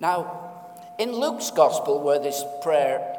Now, 0.00 0.94
in 0.98 1.12
Luke's 1.12 1.50
Gospel, 1.50 2.00
where 2.00 2.18
this 2.18 2.42
prayer 2.62 3.18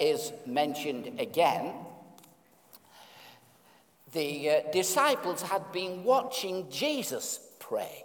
is 0.00 0.32
mentioned 0.46 1.20
again, 1.20 1.74
the 4.12 4.50
uh, 4.50 4.60
disciples 4.72 5.42
had 5.42 5.70
been 5.72 6.04
watching 6.04 6.68
Jesus 6.70 7.38
pray. 7.58 8.04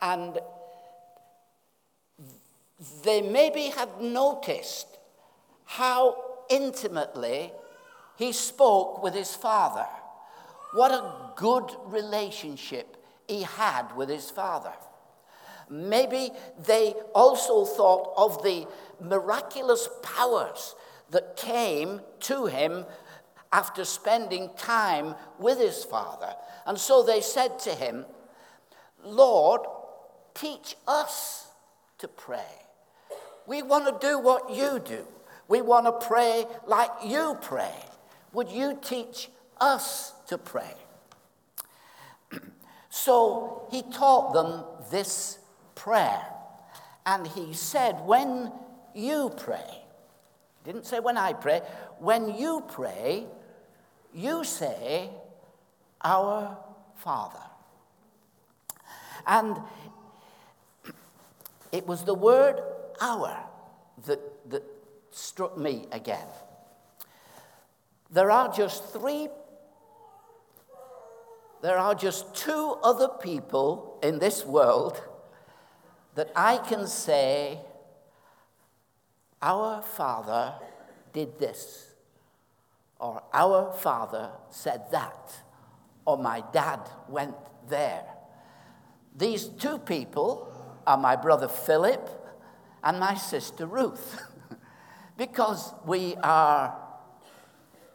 And 0.00 0.38
they 3.02 3.22
maybe 3.22 3.64
had 3.68 4.00
noticed 4.00 4.86
how 5.64 6.22
intimately 6.50 7.52
he 8.16 8.32
spoke 8.32 9.02
with 9.02 9.14
his 9.14 9.34
father. 9.34 9.86
What 10.72 10.90
a 10.90 11.32
good 11.36 11.70
relationship 11.86 12.96
he 13.26 13.42
had 13.42 13.94
with 13.96 14.08
his 14.08 14.30
father. 14.30 14.72
Maybe 15.70 16.30
they 16.66 16.94
also 17.14 17.64
thought 17.64 18.12
of 18.16 18.42
the 18.42 18.66
miraculous 19.00 19.88
powers 20.02 20.74
that 21.10 21.36
came 21.36 22.00
to 22.20 22.46
him 22.46 22.84
after 23.52 23.84
spending 23.84 24.50
time 24.56 25.14
with 25.38 25.58
his 25.58 25.84
father. 25.84 26.34
And 26.66 26.78
so 26.78 27.02
they 27.02 27.20
said 27.20 27.58
to 27.60 27.70
him, 27.70 28.04
Lord, 29.04 29.60
teach 30.34 30.76
us 30.88 31.48
to 31.98 32.08
pray. 32.08 32.40
We 33.46 33.62
want 33.62 33.86
to 33.86 34.06
do 34.06 34.18
what 34.18 34.50
you 34.50 34.80
do. 34.84 35.06
We 35.46 35.62
want 35.62 35.86
to 35.86 36.06
pray 36.06 36.46
like 36.66 36.90
you 37.04 37.36
pray. 37.40 37.74
Would 38.32 38.50
you 38.50 38.78
teach 38.82 39.28
us 39.60 40.12
to 40.28 40.38
pray? 40.38 40.74
so 42.90 43.68
he 43.70 43.82
taught 43.82 44.32
them 44.32 44.64
this 44.90 45.38
prayer. 45.74 46.24
And 47.06 47.26
he 47.26 47.52
said, 47.52 48.00
When 48.04 48.52
you 48.94 49.32
pray, 49.36 49.84
he 50.64 50.72
didn't 50.72 50.86
say 50.86 51.00
when 51.00 51.16
I 51.16 51.32
pray, 51.32 51.60
when 51.98 52.34
you 52.36 52.64
pray, 52.68 53.26
you 54.12 54.44
say, 54.44 55.10
Our 56.02 56.56
Father. 56.96 57.38
And 59.26 59.58
it 61.72 61.86
was 61.86 62.04
the 62.04 62.14
word 62.14 62.60
our 63.00 63.36
that, 64.06 64.50
that 64.50 64.62
struck 65.10 65.56
me 65.58 65.86
again. 65.92 66.26
There 68.10 68.30
are 68.30 68.52
just 68.52 68.92
three, 68.92 69.28
there 71.62 71.78
are 71.78 71.94
just 71.94 72.34
two 72.34 72.76
other 72.82 73.08
people 73.08 73.98
in 74.02 74.18
this 74.18 74.44
world 74.44 75.02
that 76.14 76.30
I 76.36 76.58
can 76.58 76.86
say, 76.86 77.58
Our 79.42 79.82
Father 79.82 80.54
did 81.12 81.38
this, 81.38 81.90
or 82.98 83.22
Our 83.32 83.72
Father 83.72 84.30
said 84.50 84.90
that, 84.92 85.42
or 86.04 86.18
my 86.18 86.42
dad 86.52 86.80
went 87.08 87.34
there. 87.68 88.04
These 89.16 89.48
two 89.48 89.78
people 89.78 90.52
are 90.86 90.96
my 90.96 91.16
brother 91.16 91.48
Philip 91.48 92.08
and 92.82 93.00
my 93.00 93.14
sister 93.14 93.66
Ruth, 93.66 94.22
because 95.16 95.72
we 95.86 96.14
are 96.16 96.76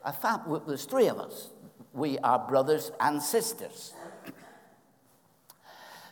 a 0.04 0.14
family, 0.14 0.61
there's 0.67 0.86
three 0.86 1.08
of 1.08 1.20
us. 1.20 1.50
We 1.94 2.17
are 2.20 2.39
brothers 2.39 2.92
and 3.00 3.22
sisters. 3.22 3.94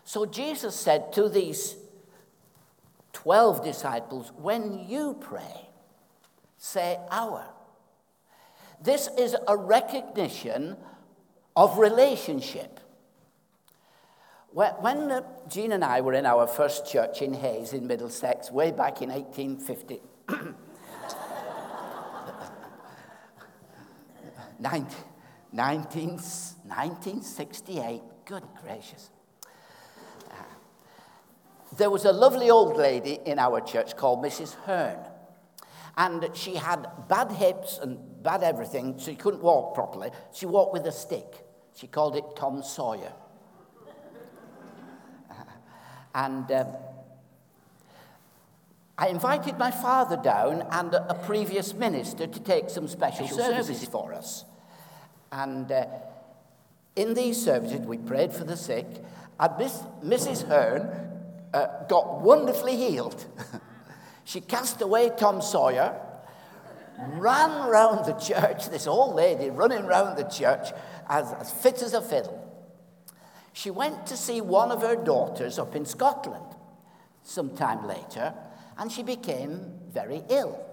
So 0.04 0.26
Jesus 0.26 0.74
said 0.74 1.12
to 1.14 1.28
these 1.28 1.76
12 3.18 3.64
disciples, 3.64 4.32
When 4.38 4.88
you 4.88 5.18
pray, 5.20 5.70
say 6.60 7.00
our. 7.10 7.48
This 8.80 9.10
is 9.18 9.36
a 9.48 9.58
recognition 9.58 10.78
of 11.56 11.80
relationship. 11.80 12.80
When 14.52 15.12
uh, 15.12 15.22
Jean 15.50 15.72
and 15.72 15.84
I 15.84 16.02
were 16.02 16.14
in 16.14 16.28
our 16.28 16.46
first 16.46 16.86
church 16.86 17.24
in 17.24 17.34
Hayes 17.34 17.74
in 17.74 17.88
Middlesex, 17.88 18.52
way 18.52 18.70
back 18.70 19.02
in 19.02 19.10
1850, 19.10 20.00
19, 24.60 25.52
1968, 25.52 28.02
good 28.26 28.44
gracious. 28.62 29.10
There 31.78 31.92
was 31.92 32.06
a 32.06 32.12
lovely 32.12 32.50
old 32.50 32.76
lady 32.76 33.20
in 33.26 33.38
our 33.38 33.62
church 33.62 33.96
called 33.96 34.24
Mrs. 34.24 34.56
Hearn. 34.66 34.98
And 35.96 36.30
she 36.34 36.56
had 36.56 36.88
bad 37.08 37.32
hips 37.32 37.80
and 37.82 37.98
bad 38.24 38.44
everything. 38.44 38.98
so 38.98 39.12
She 39.12 39.16
couldn't 39.16 39.42
walk 39.42 39.76
properly. 39.76 40.10
She 40.34 40.46
walked 40.46 40.74
with 40.74 40.86
a 40.86 40.92
stick. 40.92 41.46
She 41.76 41.88
called 41.88 42.16
it 42.16 42.24
Tom 42.36 42.64
Sawyer. 42.64 43.14
And 46.16 46.52
um, 46.52 46.68
I 48.98 49.10
invited 49.10 49.60
my 49.60 49.70
father 49.70 50.18
down 50.18 50.66
and 50.72 50.92
a, 50.96 51.14
previous 51.14 51.76
minister 51.76 52.26
to 52.26 52.40
take 52.40 52.72
some 52.72 52.88
special 52.88 53.28
services 53.28 53.86
for 53.86 54.12
us. 54.12 54.44
And 55.32 55.72
uh, 55.72 55.86
in 56.96 57.14
these 57.14 57.40
services, 57.40 57.82
we 57.82 58.00
prayed 58.00 58.34
for 58.34 58.44
the 58.44 58.58
sick, 58.58 58.88
and 59.40 59.58
Miss, 59.60 59.84
Mrs. 60.04 60.48
Hearn 60.48 61.07
uh, 61.54 61.86
got 61.88 62.22
wonderfully 62.22 62.76
healed. 62.76 63.26
she 64.24 64.42
cast 64.42 64.82
away 64.82 65.12
Tom 65.18 65.42
Sawyer, 65.42 66.00
ran 67.14 67.70
round 67.70 68.06
the 68.06 68.14
church, 68.14 68.70
this 68.70 68.88
old 68.88 69.16
lady 69.16 69.50
running 69.50 69.86
round 69.86 70.18
the 70.18 70.24
church 70.24 70.70
as, 71.08 71.32
as 71.34 71.52
fit 71.52 71.82
as 71.82 71.94
a 71.94 72.02
fiddle 72.02 72.48
she 73.58 73.72
went 73.72 74.06
to 74.06 74.16
see 74.16 74.40
one 74.40 74.72
of 74.72 74.84
her 74.84 74.96
daughters 74.96 75.58
up 75.58 75.76
in 75.76 75.84
Scotland 75.84 76.46
sometime 77.24 77.88
later, 77.88 78.32
and 78.78 78.92
she 78.92 79.02
became 79.02 79.80
very 79.90 80.24
ill. 80.30 80.64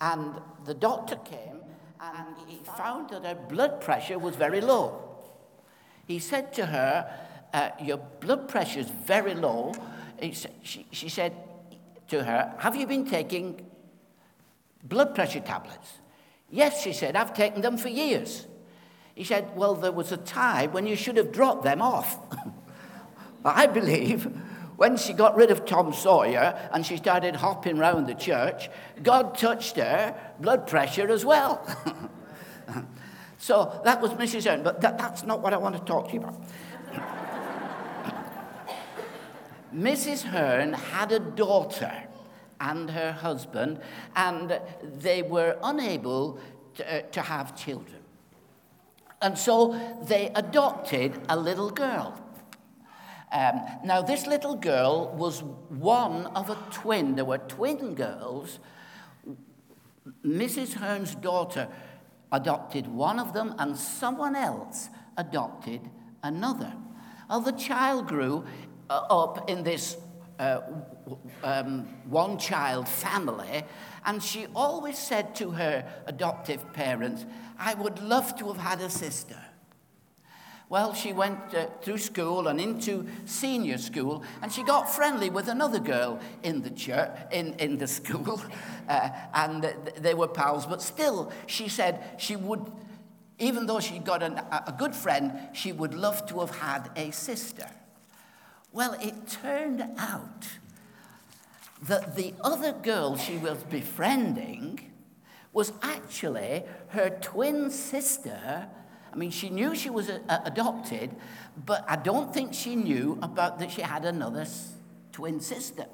And 0.00 0.34
the 0.64 0.74
doctor 0.74 1.14
came 1.14 1.60
and 2.00 2.34
he 2.48 2.58
found 2.76 3.10
that 3.10 3.24
her 3.24 3.36
blood 3.36 3.80
pressure 3.80 4.18
was 4.18 4.34
very 4.34 4.60
low. 4.60 5.16
He 6.04 6.18
said 6.18 6.52
to 6.54 6.66
her, 6.66 7.08
uh, 7.52 7.70
Your 7.80 7.98
blood 7.98 8.48
pressure 8.48 8.80
is 8.80 8.88
very 8.88 9.34
low. 9.34 9.74
She, 10.62 10.86
she 10.90 11.08
said 11.08 11.34
to 12.08 12.22
her, 12.24 12.54
Have 12.58 12.76
you 12.76 12.86
been 12.86 13.06
taking 13.06 13.66
blood 14.82 15.14
pressure 15.14 15.40
tablets? 15.40 15.94
Yes, 16.50 16.82
she 16.82 16.92
said, 16.92 17.16
I've 17.16 17.34
taken 17.34 17.62
them 17.62 17.76
for 17.76 17.88
years. 17.88 18.46
He 19.14 19.24
said, 19.24 19.56
Well, 19.56 19.74
there 19.74 19.92
was 19.92 20.12
a 20.12 20.16
time 20.16 20.72
when 20.72 20.86
you 20.86 20.96
should 20.96 21.16
have 21.16 21.32
dropped 21.32 21.64
them 21.64 21.82
off. 21.82 22.18
I 23.44 23.66
believe 23.66 24.28
when 24.76 24.96
she 24.96 25.12
got 25.12 25.36
rid 25.36 25.50
of 25.50 25.64
Tom 25.64 25.92
Sawyer 25.92 26.58
and 26.72 26.84
she 26.84 26.96
started 26.96 27.36
hopping 27.36 27.76
round 27.76 28.06
the 28.06 28.14
church, 28.14 28.68
God 29.02 29.36
touched 29.36 29.76
her 29.76 30.14
blood 30.40 30.66
pressure 30.66 31.10
as 31.10 31.24
well. 31.24 31.64
so 33.38 33.80
that 33.84 34.00
was 34.00 34.12
Mrs. 34.12 34.48
Hearn, 34.48 34.62
but 34.62 34.80
that, 34.80 34.98
that's 34.98 35.24
not 35.24 35.40
what 35.40 35.52
I 35.52 35.56
want 35.56 35.76
to 35.76 35.82
talk 35.84 36.08
to 36.08 36.14
you 36.14 36.20
about. 36.20 36.42
Mrs. 39.74 40.22
Hearn 40.24 40.72
had 40.72 41.12
a 41.12 41.18
daughter 41.18 41.92
and 42.60 42.90
her 42.90 43.12
husband, 43.12 43.80
and 44.14 44.60
they 44.82 45.22
were 45.22 45.56
unable 45.62 46.38
to, 46.74 46.98
uh, 46.98 47.02
to 47.10 47.20
have 47.22 47.56
children. 47.56 48.00
And 49.20 49.36
so 49.38 49.78
they 50.02 50.30
adopted 50.34 51.20
a 51.28 51.36
little 51.36 51.70
girl. 51.70 52.18
Um, 53.32 53.62
now, 53.82 54.02
this 54.02 54.26
little 54.26 54.56
girl 54.56 55.14
was 55.16 55.42
one 55.42 56.26
of 56.26 56.50
a 56.50 56.58
twin. 56.70 57.14
There 57.14 57.24
were 57.24 57.38
twin 57.38 57.94
girls. 57.94 58.58
Mrs. 60.24 60.74
Hearn's 60.74 61.14
daughter 61.14 61.68
adopted 62.30 62.86
one 62.86 63.18
of 63.18 63.32
them, 63.32 63.54
and 63.58 63.76
someone 63.76 64.36
else 64.36 64.90
adopted 65.16 65.80
another. 66.22 66.74
Well, 67.28 67.40
the 67.40 67.52
child 67.52 68.08
grew 68.08 68.44
up 68.90 69.48
in 69.50 69.62
this 69.62 69.96
uh, 70.38 70.60
um, 71.44 71.86
one 72.08 72.38
child 72.38 72.88
family, 72.88 73.64
and 74.04 74.22
she 74.22 74.46
always 74.54 74.98
said 74.98 75.34
to 75.36 75.50
her 75.52 75.84
adoptive 76.06 76.72
parents, 76.72 77.24
I 77.58 77.74
would 77.74 78.02
love 78.02 78.36
to 78.38 78.48
have 78.48 78.56
had 78.56 78.80
a 78.80 78.90
sister. 78.90 79.38
Well, 80.68 80.94
she 80.94 81.12
went 81.12 81.54
uh, 81.54 81.66
through 81.82 81.98
school 81.98 82.48
and 82.48 82.58
into 82.58 83.06
senior 83.26 83.76
school, 83.76 84.24
and 84.40 84.50
she 84.50 84.62
got 84.62 84.84
friendly 84.84 85.28
with 85.28 85.48
another 85.48 85.78
girl 85.78 86.18
in 86.42 86.62
the 86.62 86.70
church, 86.70 87.10
in, 87.30 87.52
in 87.58 87.76
the 87.76 87.86
school, 87.98 88.40
uh, 88.88 89.10
and 89.34 89.74
they 89.98 90.14
were 90.14 90.28
pals. 90.28 90.64
But 90.64 90.80
still, 90.80 91.30
she 91.46 91.68
said 91.68 92.02
she 92.16 92.36
would, 92.36 92.72
even 93.38 93.66
though 93.66 93.80
she 93.80 93.98
got 93.98 94.22
an, 94.22 94.40
a 94.50 94.74
good 94.78 94.94
friend, 94.94 95.50
she 95.52 95.72
would 95.72 95.92
love 95.92 96.24
to 96.28 96.40
have 96.40 96.56
had 96.56 96.90
a 96.96 97.10
sister. 97.10 97.68
Well, 98.72 98.94
it 98.94 99.26
turned 99.28 99.82
out 99.98 100.46
that 101.82 102.16
the 102.16 102.34
other 102.42 102.72
girl 102.72 103.16
she 103.16 103.36
was 103.36 103.62
befriending 103.64 104.90
was 105.52 105.72
actually 105.82 106.64
her 106.88 107.10
twin 107.10 107.70
sister. 107.70 108.68
I 109.12 109.16
mean, 109.16 109.30
she 109.30 109.50
knew 109.50 109.74
she 109.74 109.90
was 109.90 110.08
a, 110.08 110.22
a 110.28 110.42
adopted, 110.46 111.14
but 111.66 111.84
I 111.86 111.96
don't 111.96 112.32
think 112.32 112.54
she 112.54 112.76
knew 112.76 113.18
about 113.20 113.58
that 113.58 113.70
she 113.70 113.82
had 113.82 114.06
another 114.06 114.40
s- 114.42 114.72
twin 115.12 115.40
sister. 115.40 115.84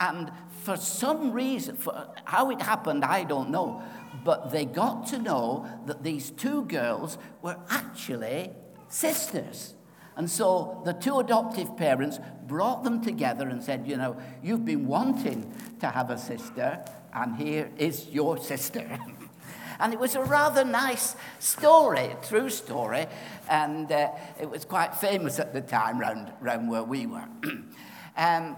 And 0.00 0.30
for 0.62 0.76
some 0.76 1.32
reason, 1.32 1.76
for 1.76 2.08
how 2.24 2.50
it 2.50 2.62
happened, 2.62 3.04
I 3.04 3.24
don't 3.24 3.50
know. 3.50 3.82
But 4.24 4.50
they 4.50 4.64
got 4.64 5.06
to 5.08 5.18
know 5.18 5.66
that 5.86 6.02
these 6.02 6.30
two 6.30 6.64
girls 6.64 7.18
were 7.42 7.56
actually 7.68 8.52
sisters. 8.88 9.74
And 10.16 10.30
so 10.30 10.80
the 10.84 10.94
two 10.94 11.18
adoptive 11.18 11.76
parents 11.76 12.18
brought 12.46 12.84
them 12.84 13.04
together 13.04 13.48
and 13.48 13.62
said, 13.62 13.86
You 13.86 13.98
know, 13.98 14.16
you've 14.42 14.64
been 14.64 14.86
wanting 14.86 15.52
to 15.80 15.88
have 15.88 16.10
a 16.10 16.16
sister, 16.16 16.82
and 17.12 17.36
here 17.36 17.70
is 17.76 18.08
your 18.08 18.38
sister. 18.38 18.98
and 19.80 19.92
it 19.92 19.98
was 19.98 20.14
a 20.14 20.22
rather 20.22 20.64
nice 20.64 21.16
story, 21.38 22.16
true 22.26 22.48
story, 22.48 23.06
and 23.50 23.92
uh, 23.92 24.10
it 24.40 24.48
was 24.48 24.64
quite 24.64 24.94
famous 24.94 25.38
at 25.38 25.52
the 25.52 25.60
time 25.60 25.98
round, 25.98 26.32
round 26.40 26.70
where 26.70 26.84
we 26.84 27.06
were. 27.06 27.28
um, 28.16 28.56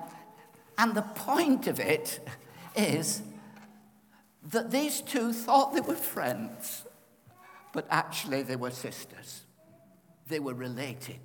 and 0.79 0.95
the 0.95 1.03
point 1.17 1.67
of 1.67 1.81
it 1.81 2.21
is 2.77 3.23
that 4.51 4.71
these 4.71 5.01
two 5.01 5.33
thought 5.33 5.75
they 5.75 5.81
were 5.81 5.97
friends, 5.97 6.85
but 7.73 7.85
actually 7.91 8.43
they 8.43 8.55
were 8.55 8.71
sisters. 8.71 9.43
They 10.29 10.39
were 10.39 10.55
related. 10.55 11.19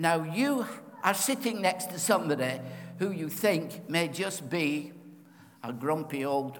Now, 0.00 0.22
you 0.22 0.66
are 1.04 1.12
sitting 1.12 1.60
next 1.60 1.90
to 1.90 1.98
somebody 1.98 2.58
who 2.98 3.10
you 3.10 3.28
think 3.28 3.86
may 3.86 4.08
just 4.08 4.48
be 4.48 4.92
a 5.62 5.74
grumpy 5.74 6.24
old. 6.24 6.58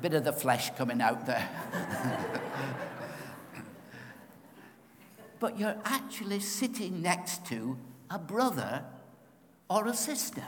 bit 0.00 0.14
of 0.14 0.24
the 0.24 0.32
flesh 0.32 0.70
coming 0.76 1.02
out 1.02 1.26
there. 1.26 1.46
but 5.38 5.58
you're 5.58 5.76
actually 5.84 6.40
sitting 6.40 7.02
next 7.02 7.44
to 7.48 7.76
a 8.08 8.18
brother 8.18 8.82
or 9.68 9.88
a 9.88 9.94
sister. 9.94 10.44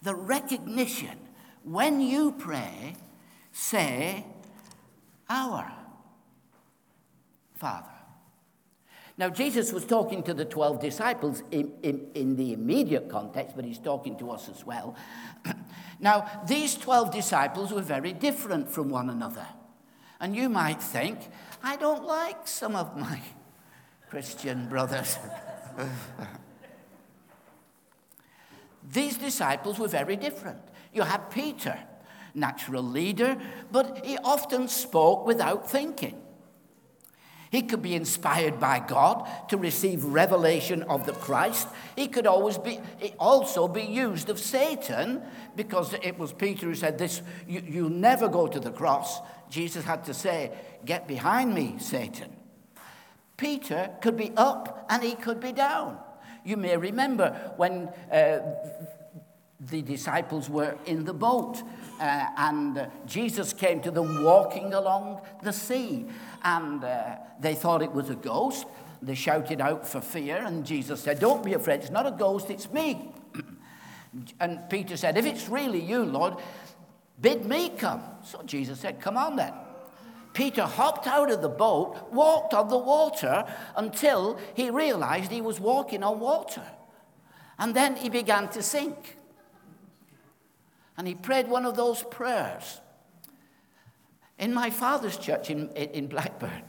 The 0.00 0.14
recognition 0.14 1.18
when 1.62 2.00
you 2.00 2.32
pray, 2.32 2.96
say, 3.52 4.24
Our 5.32 5.72
Father. 7.54 7.88
Now, 9.16 9.30
Jesus 9.30 9.72
was 9.72 9.86
talking 9.86 10.22
to 10.24 10.34
the 10.34 10.44
12 10.44 10.80
disciples 10.80 11.42
in, 11.50 11.72
in, 11.82 12.08
in 12.14 12.36
the 12.36 12.52
immediate 12.52 13.08
context, 13.08 13.56
but 13.56 13.64
he's 13.64 13.78
talking 13.78 14.18
to 14.18 14.30
us 14.30 14.50
as 14.50 14.66
well. 14.66 14.94
now, 16.00 16.28
these 16.46 16.74
12 16.74 17.12
disciples 17.12 17.72
were 17.72 17.82
very 17.82 18.12
different 18.12 18.70
from 18.70 18.90
one 18.90 19.08
another. 19.08 19.46
And 20.20 20.36
you 20.36 20.50
might 20.50 20.82
think, 20.82 21.18
I 21.62 21.76
don't 21.76 22.04
like 22.04 22.46
some 22.46 22.76
of 22.76 22.96
my 22.96 23.22
Christian 24.10 24.68
brothers. 24.68 25.18
These 28.92 29.16
disciples 29.16 29.78
were 29.78 29.88
very 29.88 30.16
different. 30.16 30.60
You 30.92 31.02
had 31.02 31.30
Peter, 31.30 31.78
natural 32.34 32.82
leader, 32.82 33.36
but 33.70 34.04
he 34.04 34.18
often 34.18 34.68
spoke 34.68 35.26
without 35.26 35.70
thinking. 35.70 36.22
He 37.52 37.60
could 37.60 37.82
be 37.82 37.94
inspired 37.94 38.58
by 38.58 38.78
God 38.78 39.28
to 39.50 39.58
receive 39.58 40.04
revelation 40.04 40.82
of 40.84 41.04
the 41.04 41.12
Christ. 41.12 41.68
He 41.94 42.08
could 42.08 42.26
always 42.26 42.56
be 42.56 42.80
also 43.18 43.68
be 43.68 43.82
used 43.82 44.30
of 44.30 44.38
Satan 44.38 45.20
because 45.54 45.92
it 45.92 46.18
was 46.18 46.32
Peter 46.32 46.64
who 46.64 46.74
said 46.74 46.96
this 46.96 47.20
you, 47.46 47.62
you'll 47.68 47.90
never 47.90 48.26
go 48.26 48.46
to 48.46 48.58
the 48.58 48.70
cross. 48.70 49.20
Jesus 49.50 49.84
had 49.84 50.04
to 50.04 50.14
say, 50.14 50.50
Get 50.86 51.06
behind 51.06 51.54
me, 51.54 51.74
Satan. 51.78 52.34
Peter 53.36 53.90
could 54.00 54.16
be 54.16 54.32
up 54.34 54.86
and 54.88 55.02
he 55.02 55.14
could 55.14 55.38
be 55.38 55.52
down. 55.52 55.98
You 56.46 56.56
may 56.56 56.78
remember 56.78 57.52
when 57.56 57.88
uh, 58.10 58.38
the 59.60 59.82
disciples 59.82 60.48
were 60.48 60.76
in 60.86 61.04
the 61.04 61.12
boat 61.12 61.62
uh, 62.02 62.26
and 62.36 62.88
Jesus 63.06 63.52
came 63.52 63.80
to 63.82 63.92
them 63.92 64.24
walking 64.24 64.74
along 64.74 65.20
the 65.40 65.52
sea. 65.52 66.06
And 66.42 66.82
uh, 66.82 67.16
they 67.38 67.54
thought 67.54 67.80
it 67.80 67.92
was 67.92 68.10
a 68.10 68.16
ghost. 68.16 68.66
They 69.00 69.14
shouted 69.14 69.60
out 69.60 69.86
for 69.86 70.00
fear, 70.00 70.42
and 70.44 70.64
Jesus 70.64 71.00
said, 71.00 71.20
Don't 71.20 71.44
be 71.44 71.54
afraid, 71.54 71.80
it's 71.80 71.90
not 71.90 72.06
a 72.06 72.10
ghost, 72.10 72.50
it's 72.50 72.72
me. 72.72 73.12
and 74.40 74.68
Peter 74.68 74.96
said, 74.96 75.16
If 75.16 75.26
it's 75.26 75.48
really 75.48 75.80
you, 75.80 76.04
Lord, 76.04 76.34
bid 77.20 77.44
me 77.44 77.68
come. 77.70 78.02
So 78.24 78.42
Jesus 78.42 78.80
said, 78.80 79.00
Come 79.00 79.16
on 79.16 79.36
then. 79.36 79.54
Peter 80.32 80.62
hopped 80.62 81.06
out 81.06 81.30
of 81.30 81.42
the 81.42 81.48
boat, 81.48 82.08
walked 82.10 82.54
on 82.54 82.68
the 82.68 82.78
water 82.78 83.44
until 83.76 84.40
he 84.54 84.70
realized 84.70 85.30
he 85.30 85.40
was 85.40 85.60
walking 85.60 86.02
on 86.02 86.18
water. 86.18 86.66
And 87.58 87.76
then 87.76 87.96
he 87.96 88.08
began 88.08 88.48
to 88.50 88.62
sink. 88.62 89.18
And 91.02 91.08
he 91.08 91.16
prayed 91.16 91.48
one 91.48 91.66
of 91.66 91.74
those 91.74 92.04
prayers. 92.04 92.80
In 94.38 94.54
my 94.54 94.70
father's 94.70 95.16
church 95.16 95.50
in, 95.50 95.68
in 95.70 96.06
Blackburn, 96.06 96.62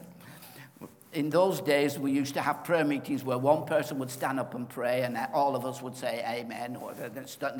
in 1.13 1.29
those 1.29 1.61
days, 1.61 1.99
we 1.99 2.11
used 2.11 2.33
to 2.33 2.41
have 2.41 2.63
prayer 2.63 2.83
meetings 2.83 3.23
where 3.23 3.37
one 3.37 3.65
person 3.67 3.99
would 3.99 4.09
stand 4.09 4.39
up 4.39 4.55
and 4.55 4.67
pray, 4.67 5.03
and 5.03 5.15
all 5.35 5.55
of 5.55 5.67
us 5.67 5.83
would 5.83 5.95
say 5.95 6.25
amen, 6.27 6.77
or 6.77 6.95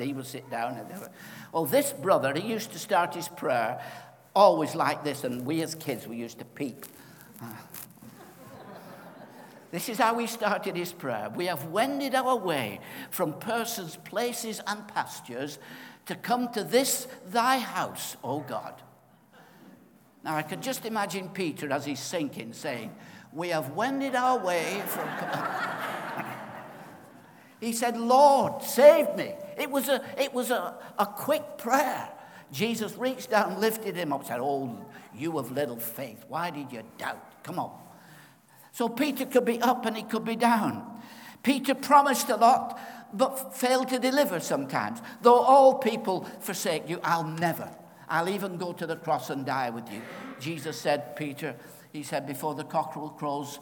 he 0.00 0.12
would 0.12 0.26
sit 0.26 0.50
down. 0.50 0.76
And 0.78 0.88
well, 1.52 1.64
this 1.64 1.92
brother, 1.92 2.34
he 2.34 2.50
used 2.50 2.72
to 2.72 2.80
start 2.80 3.14
his 3.14 3.28
prayer 3.28 3.80
always 4.34 4.74
like 4.74 5.04
this, 5.04 5.22
and 5.22 5.46
we 5.46 5.62
as 5.62 5.76
kids, 5.76 6.08
we 6.08 6.16
used 6.16 6.40
to 6.40 6.44
peep. 6.44 6.86
This 9.70 9.88
is 9.88 9.98
how 9.98 10.16
he 10.18 10.28
started 10.28 10.76
his 10.76 10.92
prayer. 10.92 11.32
We 11.34 11.46
have 11.46 11.64
wended 11.64 12.14
our 12.14 12.36
way 12.36 12.78
from 13.10 13.32
persons, 13.32 13.96
places, 14.04 14.60
and 14.68 14.86
pastures 14.86 15.58
to 16.06 16.14
come 16.14 16.52
to 16.52 16.64
this 16.64 17.06
thy 17.26 17.58
house, 17.58 18.16
O 18.22 18.40
God. 18.40 18.74
Now 20.22 20.36
I 20.36 20.42
could 20.42 20.62
just 20.62 20.86
imagine 20.86 21.28
Peter 21.28 21.70
as 21.72 21.84
he's 21.84 22.00
sinking 22.00 22.52
saying, 22.52 22.94
We 23.32 23.48
have 23.48 23.70
wended 23.70 24.14
our 24.14 24.38
way 24.38 24.82
from. 24.86 25.08
he 27.60 27.72
said, 27.72 27.98
Lord, 27.98 28.62
save 28.62 29.14
me. 29.16 29.34
It 29.58 29.70
was 29.70 29.88
a, 29.88 30.02
it 30.18 30.32
was 30.32 30.50
a, 30.50 30.76
a 30.98 31.06
quick 31.06 31.58
prayer. 31.58 32.08
Jesus 32.52 32.96
reached 32.96 33.30
down, 33.30 33.60
lifted 33.60 33.96
him 33.96 34.12
up, 34.12 34.24
said, 34.26 34.40
Oh, 34.40 34.86
you 35.14 35.38
of 35.38 35.52
little 35.52 35.78
faith, 35.78 36.24
why 36.28 36.50
did 36.50 36.72
you 36.72 36.82
doubt? 36.98 37.42
Come 37.42 37.58
on. 37.58 37.78
So 38.72 38.88
Peter 38.88 39.26
could 39.26 39.44
be 39.44 39.60
up 39.60 39.86
and 39.86 39.96
he 39.96 40.02
could 40.02 40.24
be 40.24 40.36
down. 40.36 41.00
Peter 41.42 41.74
promised 41.74 42.30
a 42.30 42.36
lot, 42.36 42.80
but 43.14 43.56
fail 43.56 43.84
to 43.84 43.98
deliver 43.98 44.40
sometimes. 44.40 45.00
Though 45.22 45.40
all 45.40 45.78
people 45.78 46.24
forsake 46.40 46.88
you, 46.88 47.00
I'll 47.02 47.24
never. 47.24 47.70
I'll 48.08 48.28
even 48.28 48.58
go 48.58 48.72
to 48.72 48.86
the 48.86 48.96
cross 48.96 49.30
and 49.30 49.46
die 49.46 49.70
with 49.70 49.90
you. 49.90 50.02
Jesus 50.40 50.78
said, 50.78 51.16
Peter, 51.16 51.54
he 51.92 52.02
said, 52.02 52.26
before 52.26 52.54
the 52.54 52.64
cockerel 52.64 53.10
crows 53.10 53.58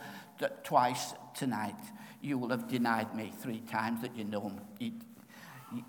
twice 0.64 1.14
tonight, 1.35 1.76
you 2.21 2.38
will 2.38 2.49
have 2.49 2.68
denied 2.68 3.14
me 3.14 3.32
three 3.40 3.61
times 3.61 4.00
that 4.02 4.16
you 4.16 4.25
know 4.25 4.50
me. 4.50 4.61
You, 4.80 4.92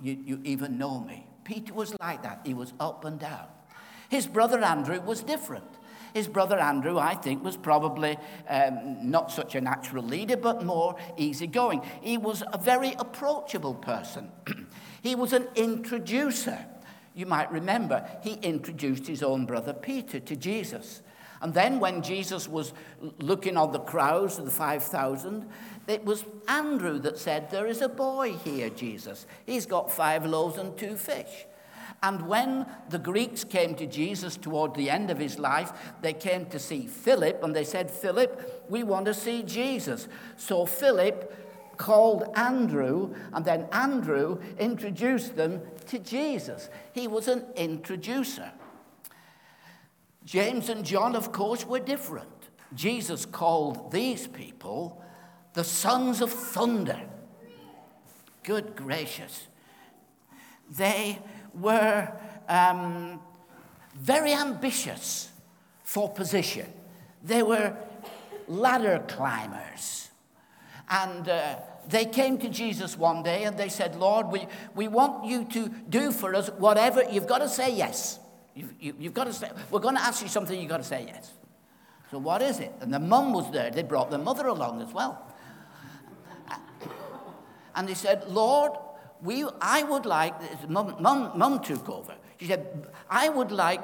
you, 0.02 0.18
you 0.26 0.40
even 0.44 0.78
know 0.78 1.00
me. 1.00 1.26
Peter 1.44 1.74
was 1.74 1.96
like 2.00 2.24
that. 2.24 2.42
He 2.46 2.54
was 2.54 2.74
up 2.80 3.06
and 3.06 3.20
down. 3.20 3.48
His 4.10 4.28
brother 4.28 4.64
Andrew 4.64 5.00
was 5.02 5.24
different. 5.24 5.66
His 6.14 6.28
brother 6.28 6.60
Andrew, 6.60 6.98
I 7.00 7.16
think, 7.16 7.44
was 7.44 7.58
probably 7.58 8.18
um, 8.48 9.10
not 9.10 9.32
such 9.32 9.56
a 9.56 9.62
natural 9.62 10.04
leader, 10.04 10.38
but 10.38 10.64
more 10.64 10.96
easygoing. 11.18 11.82
He 12.02 12.18
was 12.18 12.44
a 12.54 12.58
very 12.58 12.94
approachable 13.00 13.76
person. 13.76 14.32
he 15.02 15.16
was 15.16 15.34
an 15.34 15.48
introducer. 15.56 16.66
You 17.16 17.26
might 17.26 17.52
remember, 17.52 18.08
he 18.22 18.34
introduced 18.36 19.08
his 19.08 19.24
own 19.24 19.46
brother 19.46 19.74
Peter 19.74 20.20
to 20.20 20.36
Jesus. 20.36 21.02
And 21.42 21.54
then 21.54 21.80
when 21.80 22.02
Jesus 22.02 22.48
was 22.48 22.74
looking 23.20 23.58
on 23.58 23.74
the 23.74 23.80
crowds 23.80 24.40
of 24.40 24.46
the 24.46 24.52
5,000, 24.52 25.46
it 25.88 26.06
was 26.06 26.24
Andrew 26.48 27.00
that 27.00 27.18
said, 27.18 27.52
There 27.52 27.68
is 27.68 27.82
a 27.82 27.90
boy 27.90 28.34
here, 28.34 28.70
Jesus. 28.70 29.28
He's 29.46 29.66
got 29.66 29.92
five 29.92 30.26
loaves 30.26 30.58
and 30.58 30.78
two 30.78 30.96
fish. 30.96 31.46
And 32.04 32.28
when 32.28 32.66
the 32.90 33.00
Greeks 33.00 33.46
came 33.46 33.76
to 33.76 33.88
Jesus 33.88 34.36
toward 34.36 34.76
the 34.76 34.90
end 34.90 35.10
of 35.10 35.18
his 35.18 35.40
life, 35.40 35.72
they 36.02 36.12
came 36.14 36.46
to 36.48 36.60
see 36.60 36.86
Philip 36.86 37.42
and 37.42 37.56
they 37.56 37.64
said, 37.64 37.90
Philip, 37.90 38.66
we 38.70 38.84
want 38.84 39.06
to 39.06 39.14
see 39.14 39.42
Jesus. 39.42 40.10
So 40.36 40.66
Philip 40.66 41.34
called 41.78 42.30
Andrew, 42.36 43.16
and 43.32 43.44
then 43.44 43.68
Andrew 43.72 44.40
introduced 44.60 45.36
them 45.36 45.62
to 45.88 45.98
Jesus. 45.98 46.70
He 46.92 47.08
was 47.08 47.28
an 47.28 47.46
introducer. 47.56 48.52
James 50.26 50.70
and 50.70 50.86
John, 50.86 51.16
of 51.16 51.32
course, 51.32 51.66
were 51.66 51.80
different. 51.80 52.30
Jesus 52.76 53.26
called 53.26 53.92
these 53.92 54.28
people 54.28 55.02
the 55.54 55.64
sons 55.64 56.22
of 56.22 56.32
thunder. 56.32 57.00
Good 58.44 58.76
gracious. 58.76 59.48
They 60.70 61.20
were 61.54 62.12
um, 62.48 63.20
very 63.96 64.34
ambitious 64.34 65.30
for 65.84 66.10
position. 66.10 66.72
They 67.24 67.44
were 67.44 67.76
ladder 68.48 69.04
climbers. 69.08 70.10
And 70.90 71.28
uh, 71.30 71.56
they 71.88 72.06
came 72.06 72.38
to 72.40 72.50
Jesus 72.50 72.98
one 72.98 73.24
day 73.24 73.44
and 73.44 73.58
they 73.58 73.70
said, 73.70 73.96
Lord, 73.96 74.28
we, 74.28 74.48
we 74.76 74.88
want 74.88 75.26
you 75.26 75.46
to 75.46 75.70
do 75.90 76.12
for 76.12 76.36
us 76.36 76.50
whatever. 76.50 77.04
You've 77.10 77.28
got 77.28 77.40
to 77.40 77.50
say 77.50 77.76
yes. 77.76 78.20
You've, 78.56 78.74
you, 78.80 78.94
have 79.04 79.14
got 79.14 79.26
to 79.26 79.34
say, 79.34 79.50
we're 79.72 79.80
going 79.80 79.96
to 79.96 80.02
ask 80.02 80.22
you 80.22 80.28
something, 80.28 80.60
you've 80.60 80.70
got 80.70 80.78
to 80.78 80.84
say 80.84 81.06
yes. 81.08 81.32
So 82.12 82.20
what 82.20 82.42
is 82.42 82.60
it? 82.60 82.72
And 82.82 82.94
the 82.94 83.00
mum 83.00 83.34
was 83.34 83.52
there. 83.52 83.72
They 83.72 83.82
brought 83.82 84.12
the 84.12 84.20
mother 84.20 84.48
along 84.48 84.82
as 84.82 84.94
well. 84.94 85.28
And 87.76 87.88
they 87.88 87.96
said, 87.96 88.30
Lord, 88.30 88.74
we, 89.24 89.46
I 89.62 89.84
would 89.84 90.06
like, 90.06 90.70
mum, 90.70 90.98
mum, 91.00 91.32
mum 91.36 91.64
took 91.64 91.90
over. 91.90 92.16
She 92.40 92.48
said, 92.48 92.88
I 93.10 93.30
would 93.30 93.52
like, 93.52 93.82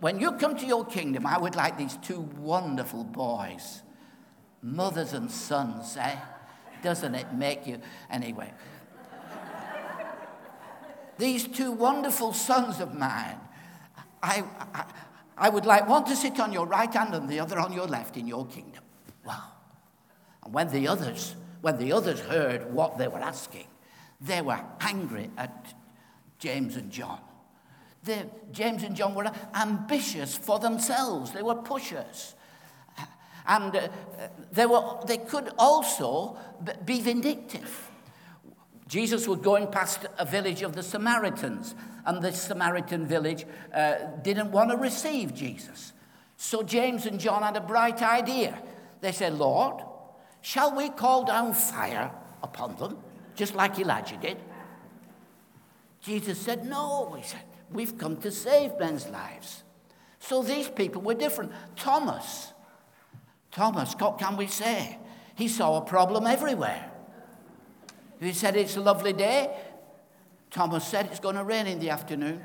when 0.00 0.20
you 0.20 0.32
come 0.32 0.56
to 0.56 0.66
your 0.66 0.84
kingdom, 0.84 1.26
I 1.26 1.38
would 1.38 1.56
like 1.56 1.78
these 1.78 1.96
two 1.96 2.20
wonderful 2.20 3.04
boys, 3.04 3.82
mothers 4.62 5.14
and 5.14 5.30
sons, 5.30 5.96
eh? 5.96 6.16
Doesn't 6.82 7.14
it 7.14 7.32
make 7.32 7.66
you? 7.66 7.80
Anyway. 8.10 8.52
These 11.18 11.48
two 11.48 11.72
wonderful 11.72 12.34
sons 12.34 12.78
of 12.80 12.92
mine, 12.92 13.40
I, 14.22 14.44
I, 14.74 14.84
I 15.38 15.48
would 15.48 15.64
like 15.64 15.88
one 15.88 16.04
to 16.04 16.14
sit 16.14 16.38
on 16.38 16.52
your 16.52 16.66
right 16.66 16.92
hand 16.92 17.14
and 17.14 17.26
the 17.26 17.40
other 17.40 17.58
on 17.58 17.72
your 17.72 17.86
left 17.86 18.18
in 18.18 18.26
your 18.26 18.44
kingdom. 18.46 18.82
Wow. 19.24 19.44
And 20.44 20.52
when 20.52 20.68
the 20.68 20.88
others, 20.88 21.36
when 21.62 21.78
the 21.78 21.92
others 21.92 22.20
heard 22.20 22.70
what 22.70 22.98
they 22.98 23.08
were 23.08 23.20
asking, 23.20 23.66
they 24.20 24.40
were 24.42 24.60
angry 24.80 25.30
at 25.36 25.74
James 26.38 26.76
and 26.76 26.90
John. 26.90 27.20
They, 28.02 28.24
James 28.52 28.82
and 28.82 28.94
John 28.94 29.14
were 29.14 29.30
ambitious 29.54 30.36
for 30.36 30.58
themselves. 30.58 31.32
They 31.32 31.42
were 31.42 31.54
pushers. 31.54 32.34
And 33.46 33.76
uh, 33.76 33.88
they, 34.52 34.66
were, 34.66 34.98
they 35.06 35.18
could 35.18 35.50
also 35.58 36.38
be 36.84 37.00
vindictive. 37.00 37.90
Jesus 38.86 39.26
was 39.26 39.40
going 39.40 39.68
past 39.68 40.06
a 40.18 40.24
village 40.24 40.62
of 40.62 40.74
the 40.74 40.82
Samaritans, 40.82 41.74
and 42.06 42.22
the 42.22 42.32
Samaritan 42.32 43.06
village 43.06 43.46
uh, 43.72 43.94
didn't 44.22 44.50
want 44.50 44.70
to 44.70 44.76
receive 44.76 45.34
Jesus. 45.34 45.92
So 46.36 46.62
James 46.62 47.06
and 47.06 47.18
John 47.18 47.42
had 47.42 47.56
a 47.56 47.60
bright 47.60 48.02
idea. 48.02 48.58
They 49.00 49.12
said, 49.12 49.34
Lord, 49.34 49.82
shall 50.42 50.76
we 50.76 50.90
call 50.90 51.24
down 51.24 51.54
fire 51.54 52.10
upon 52.42 52.76
them, 52.76 52.98
just 53.34 53.54
like 53.54 53.78
Elijah 53.78 54.16
did? 54.16 54.38
Jesus 56.00 56.38
said, 56.38 56.66
No. 56.66 57.14
He 57.18 57.22
said, 57.22 57.42
We've 57.70 57.96
come 57.96 58.16
to 58.18 58.30
save 58.30 58.78
men's 58.78 59.08
lives. 59.08 59.62
So 60.20 60.42
these 60.42 60.68
people 60.68 61.02
were 61.02 61.14
different. 61.14 61.52
Thomas, 61.76 62.52
Thomas, 63.50 63.94
what 63.94 64.18
can 64.18 64.36
we 64.36 64.46
say? 64.46 64.98
He 65.34 65.48
saw 65.48 65.78
a 65.78 65.82
problem 65.82 66.26
everywhere. 66.26 66.90
He 68.20 68.32
said, 68.32 68.56
It's 68.56 68.76
a 68.76 68.80
lovely 68.80 69.12
day. 69.12 69.54
Thomas 70.50 70.86
said, 70.86 71.06
It's 71.06 71.20
going 71.20 71.36
to 71.36 71.44
rain 71.44 71.66
in 71.66 71.78
the 71.78 71.90
afternoon. 71.90 72.42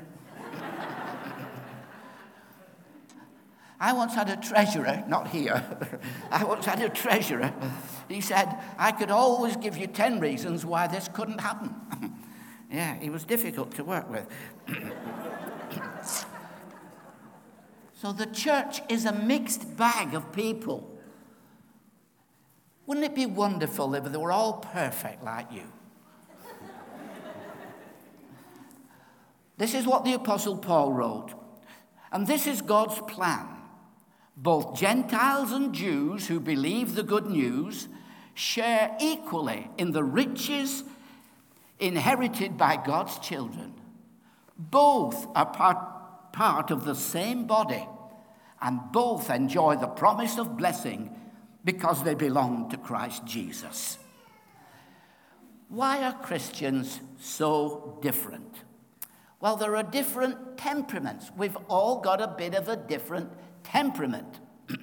I 3.82 3.94
once 3.94 4.14
had 4.14 4.28
a 4.28 4.36
treasurer, 4.36 5.02
not 5.08 5.28
here, 5.28 5.64
I 6.30 6.44
once 6.44 6.66
had 6.66 6.82
a 6.82 6.90
treasurer. 6.90 7.50
He 8.08 8.20
said, 8.20 8.54
I 8.76 8.92
could 8.92 9.10
always 9.10 9.56
give 9.56 9.78
you 9.78 9.86
10 9.86 10.20
reasons 10.20 10.66
why 10.66 10.86
this 10.86 11.08
couldn't 11.08 11.40
happen. 11.40 11.74
yeah, 12.70 12.96
he 12.96 13.08
was 13.08 13.24
difficult 13.24 13.74
to 13.76 13.84
work 13.84 14.10
with. 14.10 14.26
so 17.94 18.12
the 18.12 18.26
church 18.26 18.82
is 18.90 19.06
a 19.06 19.12
mixed 19.12 19.78
bag 19.78 20.12
of 20.14 20.30
people. 20.30 20.98
Wouldn't 22.84 23.06
it 23.06 23.14
be 23.14 23.24
wonderful 23.24 23.94
if 23.94 24.04
they 24.04 24.18
were 24.18 24.32
all 24.32 24.58
perfect 24.58 25.24
like 25.24 25.50
you? 25.50 25.62
this 29.56 29.72
is 29.72 29.86
what 29.86 30.04
the 30.04 30.12
Apostle 30.12 30.58
Paul 30.58 30.92
wrote. 30.92 31.32
And 32.12 32.26
this 32.26 32.46
is 32.46 32.60
God's 32.60 33.00
plan. 33.10 33.59
Both 34.42 34.74
Gentiles 34.74 35.52
and 35.52 35.74
Jews 35.74 36.28
who 36.28 36.40
believe 36.40 36.94
the 36.94 37.02
good 37.02 37.26
news 37.26 37.88
share 38.32 38.96
equally 38.98 39.70
in 39.76 39.92
the 39.92 40.02
riches 40.02 40.82
inherited 41.78 42.56
by 42.56 42.78
God's 42.78 43.18
children. 43.18 43.74
Both 44.56 45.26
are 45.34 45.44
part, 45.44 46.32
part 46.32 46.70
of 46.70 46.86
the 46.86 46.94
same 46.94 47.46
body, 47.46 47.86
and 48.62 48.80
both 48.92 49.28
enjoy 49.28 49.76
the 49.76 49.86
promise 49.86 50.38
of 50.38 50.56
blessing 50.56 51.14
because 51.62 52.02
they 52.02 52.14
belong 52.14 52.70
to 52.70 52.78
Christ 52.78 53.26
Jesus. 53.26 53.98
Why 55.68 56.02
are 56.02 56.14
Christians 56.14 57.00
so 57.18 57.98
different? 58.00 58.54
Well, 59.38 59.56
there 59.56 59.76
are 59.76 59.82
different 59.82 60.56
temperaments. 60.56 61.30
We've 61.36 61.58
all 61.68 62.00
got 62.00 62.22
a 62.22 62.28
bit 62.28 62.54
of 62.54 62.68
a 62.68 62.76
different 62.76 63.30
temperament. 63.62 64.40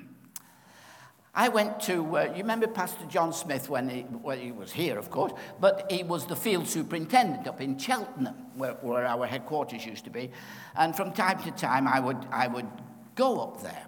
I 1.36 1.50
went 1.50 1.80
to, 1.82 2.18
uh, 2.18 2.24
you 2.24 2.38
remember 2.38 2.68
Pastor 2.68 3.06
John 3.06 3.32
Smith 3.34 3.70
when 3.70 3.90
he, 3.90 4.06
well, 4.10 4.38
he 4.38 4.52
was 4.52 4.72
here, 4.72 4.98
of 4.98 5.12
course, 5.12 5.34
but 5.60 5.92
he 5.92 6.04
was 6.04 6.26
the 6.26 6.36
field 6.36 6.68
superintendent 6.68 7.48
up 7.48 7.62
in 7.62 7.78
Cheltenham, 7.78 8.36
where, 8.56 8.74
where 8.82 9.06
our 9.06 9.26
headquarters 9.26 9.86
used 9.86 10.04
to 10.06 10.10
be. 10.10 10.32
And 10.76 10.96
from 10.96 11.12
time 11.14 11.42
to 11.44 11.52
time, 11.52 11.88
I 11.88 12.00
would, 12.00 12.26
I 12.32 12.48
would 12.48 12.68
go 13.16 13.40
up 13.40 13.62
there. 13.62 13.88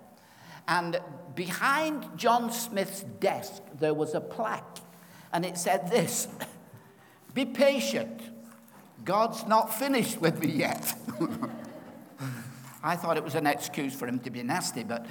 And 0.67 0.99
behind 1.33 2.05
John 2.15 2.51
Smith's 2.51 3.01
desk, 3.19 3.63
there 3.79 3.95
was 3.95 4.13
a 4.13 4.21
plaque, 4.21 4.77
and 5.33 5.43
it 5.43 5.57
said 5.57 5.89
this 5.89 6.27
Be 7.33 7.45
patient. 7.45 8.21
God's 9.03 9.47
not 9.47 9.73
finished 9.73 10.21
with 10.21 10.39
me 10.39 10.51
yet. 10.51 10.93
I 12.83 12.95
thought 12.95 13.17
it 13.17 13.23
was 13.23 13.35
an 13.35 13.47
excuse 13.47 13.93
for 13.93 14.07
him 14.07 14.19
to 14.19 14.29
be 14.29 14.43
nasty, 14.43 14.83
but. 14.83 15.05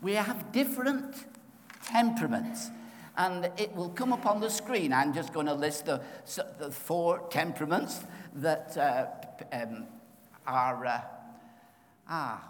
we 0.00 0.14
have 0.14 0.52
different 0.52 1.26
temperaments. 1.84 2.70
And 3.16 3.50
it 3.58 3.74
will 3.74 3.90
come 3.90 4.12
up 4.12 4.24
on 4.24 4.40
the 4.40 4.48
screen. 4.48 4.92
I'm 4.92 5.12
just 5.12 5.32
going 5.32 5.46
to 5.46 5.54
list 5.54 5.86
the, 5.86 6.00
the 6.58 6.70
four 6.70 7.26
temperaments 7.28 8.00
that 8.34 8.76
uh, 8.76 9.06
um, 9.52 9.86
are. 10.46 10.86
Uh, 10.86 11.00
Ah. 12.10 12.42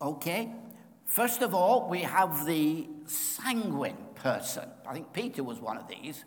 Okay. 0.00 0.52
First 1.06 1.42
of 1.42 1.54
all, 1.54 1.88
we 1.88 2.02
have 2.02 2.46
the 2.46 2.88
sanguine 3.06 3.96
person. 4.14 4.68
I 4.86 4.94
think 4.94 5.12
Peter 5.12 5.42
was 5.42 5.60
one 5.60 5.76
of 5.76 5.88
these. 5.88 6.24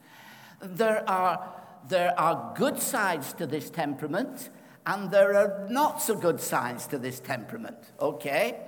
There 0.61 1.09
are, 1.09 1.53
there 1.87 2.19
are 2.19 2.53
good 2.55 2.79
sides 2.79 3.33
to 3.33 3.47
this 3.47 3.69
temperament, 3.69 4.49
and 4.85 5.11
there 5.11 5.35
are 5.35 5.67
not 5.69 6.01
so 6.01 6.15
good 6.15 6.41
sides 6.41 6.87
to 6.87 6.97
this 6.97 7.19
temperament. 7.19 7.77
Okay? 7.99 8.59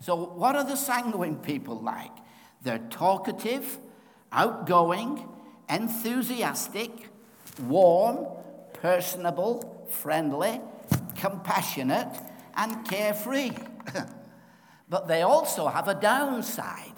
So, 0.00 0.16
what 0.16 0.56
are 0.56 0.64
the 0.64 0.76
sanguine 0.76 1.36
people 1.36 1.80
like? 1.80 2.12
They're 2.62 2.86
talkative, 2.90 3.78
outgoing, 4.32 5.28
enthusiastic, 5.68 6.90
warm, 7.62 8.26
personable, 8.74 9.86
friendly, 9.90 10.60
compassionate, 11.16 12.20
and 12.56 12.84
carefree. 12.86 13.52
but 14.88 15.08
they 15.08 15.22
also 15.22 15.68
have 15.68 15.88
a 15.88 15.94
downside. 15.94 16.92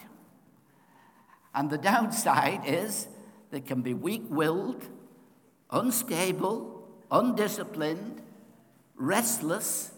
And 1.54 1.70
the 1.70 1.78
downside 1.78 2.62
is 2.66 3.08
they 3.50 3.60
can 3.60 3.82
be 3.82 3.94
weak 3.94 4.24
willed, 4.28 4.86
unstable, 5.70 6.88
undisciplined, 7.10 8.22
restless, 8.96 9.92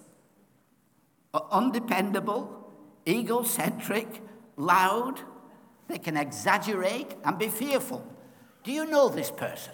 uh, 1.34 1.40
undependable, 1.50 2.70
egocentric, 3.06 4.22
loud. 4.56 5.20
They 5.88 5.98
can 5.98 6.16
exaggerate 6.16 7.14
and 7.24 7.38
be 7.38 7.48
fearful. 7.48 8.06
Do 8.64 8.72
you 8.72 8.86
know 8.86 9.08
this 9.08 9.30
person? 9.30 9.72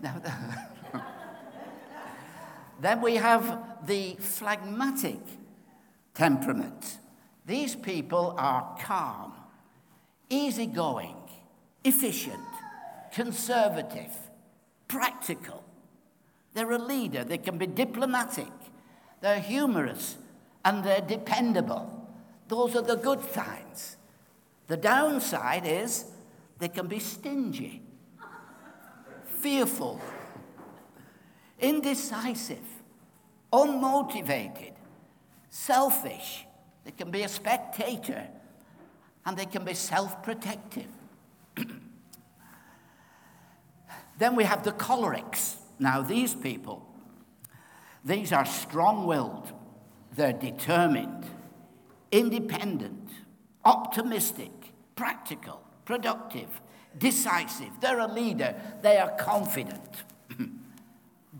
then 2.80 3.00
we 3.00 3.16
have 3.16 3.58
the 3.86 4.16
phlegmatic 4.20 5.20
temperament. 6.14 6.98
These 7.46 7.74
people 7.76 8.34
are 8.36 8.76
calm, 8.80 9.32
easygoing, 10.28 11.16
efficient, 11.84 12.44
conservative, 13.12 14.12
practical. 14.86 15.64
They're 16.54 16.72
a 16.72 16.78
leader, 16.78 17.24
they 17.24 17.38
can 17.38 17.58
be 17.58 17.66
diplomatic, 17.66 18.52
they're 19.20 19.40
humorous, 19.40 20.16
and 20.64 20.82
they're 20.84 21.00
dependable. 21.00 22.08
Those 22.48 22.74
are 22.76 22.82
the 22.82 22.96
good 22.96 23.22
signs. 23.32 23.96
The 24.66 24.76
downside 24.76 25.66
is 25.66 26.04
they 26.58 26.68
can 26.68 26.88
be 26.88 26.98
stingy, 26.98 27.82
fearful, 29.24 30.00
indecisive, 31.58 32.58
unmotivated, 33.52 34.72
selfish. 35.48 36.44
They 36.84 36.90
can 36.90 37.10
be 37.10 37.22
a 37.22 37.28
spectator 37.28 38.26
and 39.24 39.36
they 39.36 39.46
can 39.46 39.64
be 39.64 39.74
self 39.74 40.22
protective. 40.22 40.86
Then 44.18 44.34
we 44.34 44.44
have 44.44 44.64
the 44.64 44.72
cholerics. 44.72 45.54
Now, 45.78 46.02
these 46.02 46.34
people, 46.34 46.84
these 48.04 48.32
are 48.32 48.44
strong 48.44 49.06
willed, 49.06 49.52
they're 50.14 50.32
determined, 50.32 51.24
independent, 52.10 53.10
optimistic, 53.64 54.50
practical, 54.96 55.62
productive, 55.84 56.60
decisive. 56.96 57.70
They're 57.80 58.00
a 58.00 58.08
leader, 58.08 58.56
they 58.82 58.98
are 58.98 59.10
confident. 59.12 60.02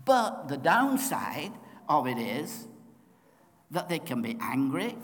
but 0.05 0.47
the 0.47 0.57
downside 0.57 1.51
of 1.89 2.07
it 2.07 2.17
is 2.17 2.67
that 3.71 3.89
they 3.89 3.99
can 3.99 4.21
be 4.21 4.37
angry, 4.39 4.95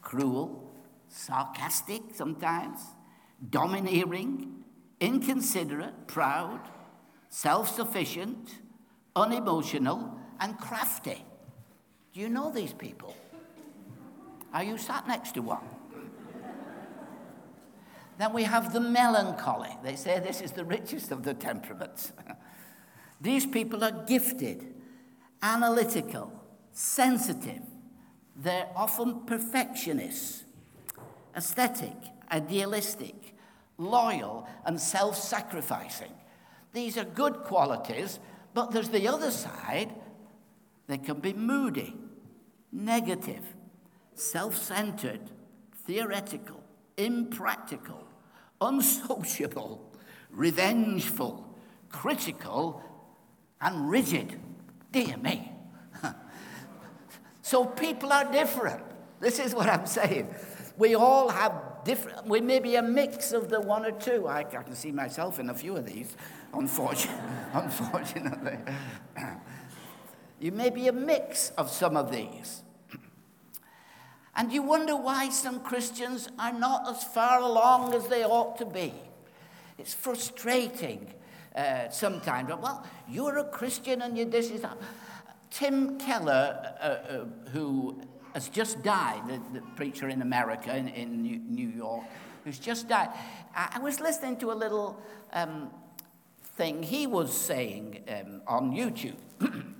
cruel, 0.00 0.72
sarcastic 1.08 2.02
sometimes, 2.14 2.80
domineering, 3.50 4.64
inconsiderate, 5.00 6.06
proud, 6.06 6.60
self 7.34 7.68
sufficient, 7.74 8.60
unemotional, 9.16 10.16
and 10.38 10.56
crafty. 10.56 11.24
Do 12.12 12.20
you 12.20 12.28
know 12.28 12.52
these 12.52 12.72
people? 12.72 13.16
Are 14.52 14.62
you 14.62 14.78
sat 14.78 15.08
next 15.08 15.32
to 15.32 15.42
one? 15.42 15.68
then 18.18 18.32
we 18.32 18.44
have 18.44 18.72
the 18.72 18.78
melancholy. 18.78 19.76
They 19.82 19.96
say 19.96 20.20
this 20.20 20.40
is 20.40 20.52
the 20.52 20.64
richest 20.64 21.10
of 21.10 21.24
the 21.24 21.34
temperaments. 21.34 22.12
these 23.20 23.44
people 23.44 23.82
are 23.82 24.04
gifted, 24.06 24.72
analytical, 25.42 26.32
sensitive. 26.70 27.62
They're 28.36 28.68
often 28.76 29.26
perfectionists, 29.26 30.44
aesthetic, 31.36 31.96
idealistic, 32.30 33.34
loyal, 33.76 34.46
and 34.64 34.80
self 34.80 35.18
sacrificing. 35.18 36.12
These 36.74 36.98
are 36.98 37.04
good 37.04 37.44
qualities, 37.44 38.18
but 38.52 38.72
there's 38.72 38.90
the 38.90 39.08
other 39.08 39.30
side. 39.30 39.94
They 40.88 40.98
can 40.98 41.20
be 41.20 41.32
moody, 41.32 41.96
negative, 42.72 43.44
self 44.14 44.56
centered, 44.56 45.20
theoretical, 45.86 46.62
impractical, 46.96 48.06
unsociable, 48.60 49.80
revengeful, 50.30 51.48
critical, 51.90 52.82
and 53.60 53.88
rigid. 53.88 54.40
Dear 54.90 55.16
me. 55.16 55.52
so 57.42 57.64
people 57.64 58.12
are 58.12 58.30
different. 58.32 58.82
This 59.20 59.38
is 59.38 59.54
what 59.54 59.68
I'm 59.68 59.86
saying. 59.86 60.34
We 60.76 60.96
all 60.96 61.28
have 61.28 61.52
different, 61.84 62.26
we 62.26 62.40
may 62.40 62.58
be 62.58 62.76
a 62.76 62.82
mix 62.82 63.32
of 63.32 63.48
the 63.48 63.60
one 63.60 63.84
or 63.84 63.92
two. 63.92 64.26
I, 64.26 64.40
I 64.40 64.44
can 64.44 64.74
see 64.74 64.90
myself 64.90 65.38
in 65.38 65.50
a 65.50 65.54
few 65.54 65.76
of 65.76 65.86
these, 65.86 66.16
unfortunately. 66.58 67.20
unfortunately. 67.52 68.58
you 70.40 70.52
may 70.52 70.70
be 70.70 70.88
a 70.88 70.92
mix 70.92 71.50
of 71.50 71.70
some 71.70 71.96
of 71.96 72.10
these. 72.10 72.62
And 74.36 74.52
you 74.52 74.62
wonder 74.62 74.96
why 74.96 75.28
some 75.28 75.60
Christians 75.60 76.28
are 76.40 76.52
not 76.52 76.88
as 76.88 77.04
far 77.04 77.40
along 77.40 77.94
as 77.94 78.08
they 78.08 78.24
ought 78.24 78.58
to 78.58 78.66
be. 78.66 78.92
It's 79.78 79.94
frustrating 79.94 81.14
uh, 81.54 81.88
sometimes. 81.90 82.48
Well, 82.48 82.84
you're 83.08 83.38
a 83.38 83.44
Christian 83.44 84.02
and 84.02 84.18
you 84.18 84.24
this 84.24 84.50
is 84.50 84.62
that. 84.62 84.76
Tim 85.50 85.98
Keller, 85.98 86.74
uh, 86.80 86.84
uh, 86.84 87.24
who 87.52 88.00
has 88.34 88.48
just 88.48 88.82
died, 88.82 89.22
the, 89.28 89.60
the 89.60 89.64
preacher 89.76 90.08
in 90.08 90.20
America, 90.20 90.76
in, 90.76 90.88
in, 90.88 91.22
New 91.22 91.68
York, 91.68 92.02
who's 92.42 92.58
just 92.58 92.88
died. 92.88 93.10
I, 93.54 93.78
was 93.78 94.00
listening 94.00 94.36
to 94.38 94.50
a 94.50 94.54
little 94.54 95.00
um, 95.32 95.70
thing 96.56 96.82
he 96.82 97.06
was 97.06 97.32
saying 97.32 98.04
um, 98.08 98.42
on 98.46 98.72
YouTube. 98.72 99.16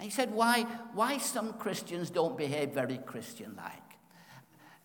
he 0.00 0.10
said, 0.10 0.32
why, 0.32 0.62
why 0.94 1.18
some 1.18 1.52
Christians 1.54 2.10
don't 2.10 2.36
behave 2.36 2.70
very 2.70 2.98
Christian 2.98 3.54
like. 3.56 3.74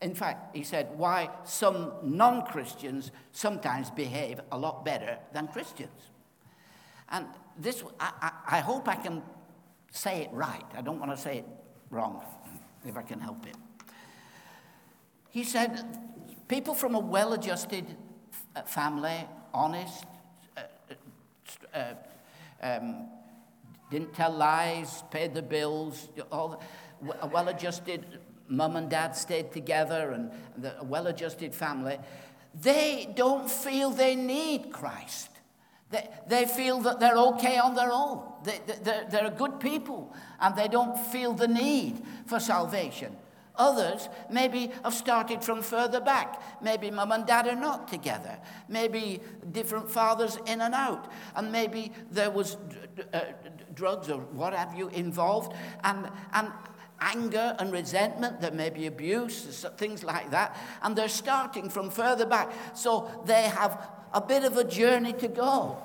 In 0.00 0.14
fact, 0.14 0.54
he 0.54 0.62
said 0.62 0.88
why 0.96 1.30
some 1.44 1.92
non 2.02 2.44
Christians 2.44 3.10
sometimes 3.32 3.90
behave 3.90 4.40
a 4.52 4.58
lot 4.58 4.84
better 4.84 5.18
than 5.32 5.48
Christians. 5.48 6.10
And 7.08 7.26
this, 7.58 7.82
I, 7.98 8.12
I, 8.20 8.56
I, 8.58 8.60
hope 8.60 8.88
I 8.88 8.96
can 8.96 9.22
say 9.90 10.22
it 10.22 10.30
right. 10.32 10.64
I 10.76 10.82
don't 10.82 10.98
want 10.98 11.12
to 11.12 11.16
say 11.16 11.38
it 11.38 11.46
wrong, 11.90 12.22
if 12.84 12.96
I 12.96 13.02
can 13.02 13.20
help 13.20 13.46
it. 13.46 13.56
He 15.30 15.42
said 15.42 15.82
people 16.48 16.74
from 16.74 16.94
a 16.94 17.00
well 17.00 17.32
adjusted 17.32 17.96
uh, 18.54 18.62
family, 18.62 19.26
honest, 19.52 20.04
uh, 21.74 21.94
um, 22.62 23.08
didn't 23.90 24.14
tell 24.14 24.32
lies, 24.32 25.02
paid 25.10 25.34
the 25.34 25.42
bills, 25.42 26.08
all 26.32 26.62
a 27.20 27.26
well 27.26 27.48
adjusted 27.48 28.20
mum 28.48 28.76
and 28.76 28.90
dad 28.90 29.16
stayed 29.16 29.52
together 29.52 30.12
and 30.12 30.30
the, 30.56 30.80
a 30.80 30.84
well 30.84 31.06
adjusted 31.06 31.54
family, 31.54 31.98
they 32.54 33.12
don't 33.14 33.50
feel 33.50 33.90
they 33.90 34.14
need 34.14 34.70
Christ. 34.72 35.30
They, 35.90 36.08
they 36.28 36.46
feel 36.46 36.80
that 36.80 37.00
they're 37.00 37.16
okay 37.16 37.58
on 37.58 37.74
their 37.74 37.90
own. 37.92 38.22
They, 38.42 38.60
they're, 38.82 39.06
they're 39.10 39.30
good 39.30 39.60
people 39.60 40.14
and 40.40 40.56
they 40.56 40.68
don't 40.68 40.98
feel 40.98 41.32
the 41.32 41.48
need 41.48 42.02
for 42.26 42.40
salvation. 42.40 43.16
Others 43.56 44.08
maybe 44.30 44.70
have 44.82 44.94
started 44.94 45.44
from 45.44 45.62
further 45.62 46.00
back. 46.00 46.42
Maybe 46.60 46.90
mum 46.90 47.12
and 47.12 47.26
dad 47.26 47.46
are 47.46 47.54
not 47.54 47.88
together. 47.88 48.38
Maybe 48.68 49.20
different 49.52 49.90
fathers 49.90 50.38
in 50.46 50.60
and 50.60 50.74
out. 50.74 51.10
And 51.36 51.52
maybe 51.52 51.92
there 52.10 52.30
was 52.30 52.56
uh, 53.12 53.20
drugs 53.74 54.10
or 54.10 54.20
what 54.20 54.54
have 54.54 54.74
you 54.76 54.88
involved. 54.88 55.56
And, 55.84 56.10
and 56.32 56.50
anger 57.00 57.54
and 57.58 57.72
resentment, 57.72 58.40
there 58.40 58.50
may 58.50 58.70
be 58.70 58.86
abuse, 58.86 59.64
things 59.76 60.02
like 60.02 60.30
that, 60.30 60.56
and 60.82 60.96
they're 60.96 61.08
starting 61.08 61.68
from 61.68 61.90
further 61.90 62.26
back. 62.26 62.50
So 62.74 63.22
they 63.26 63.42
have 63.42 63.88
a 64.12 64.20
bit 64.20 64.44
of 64.44 64.56
a 64.56 64.64
journey 64.64 65.12
to 65.14 65.28
go. 65.28 65.76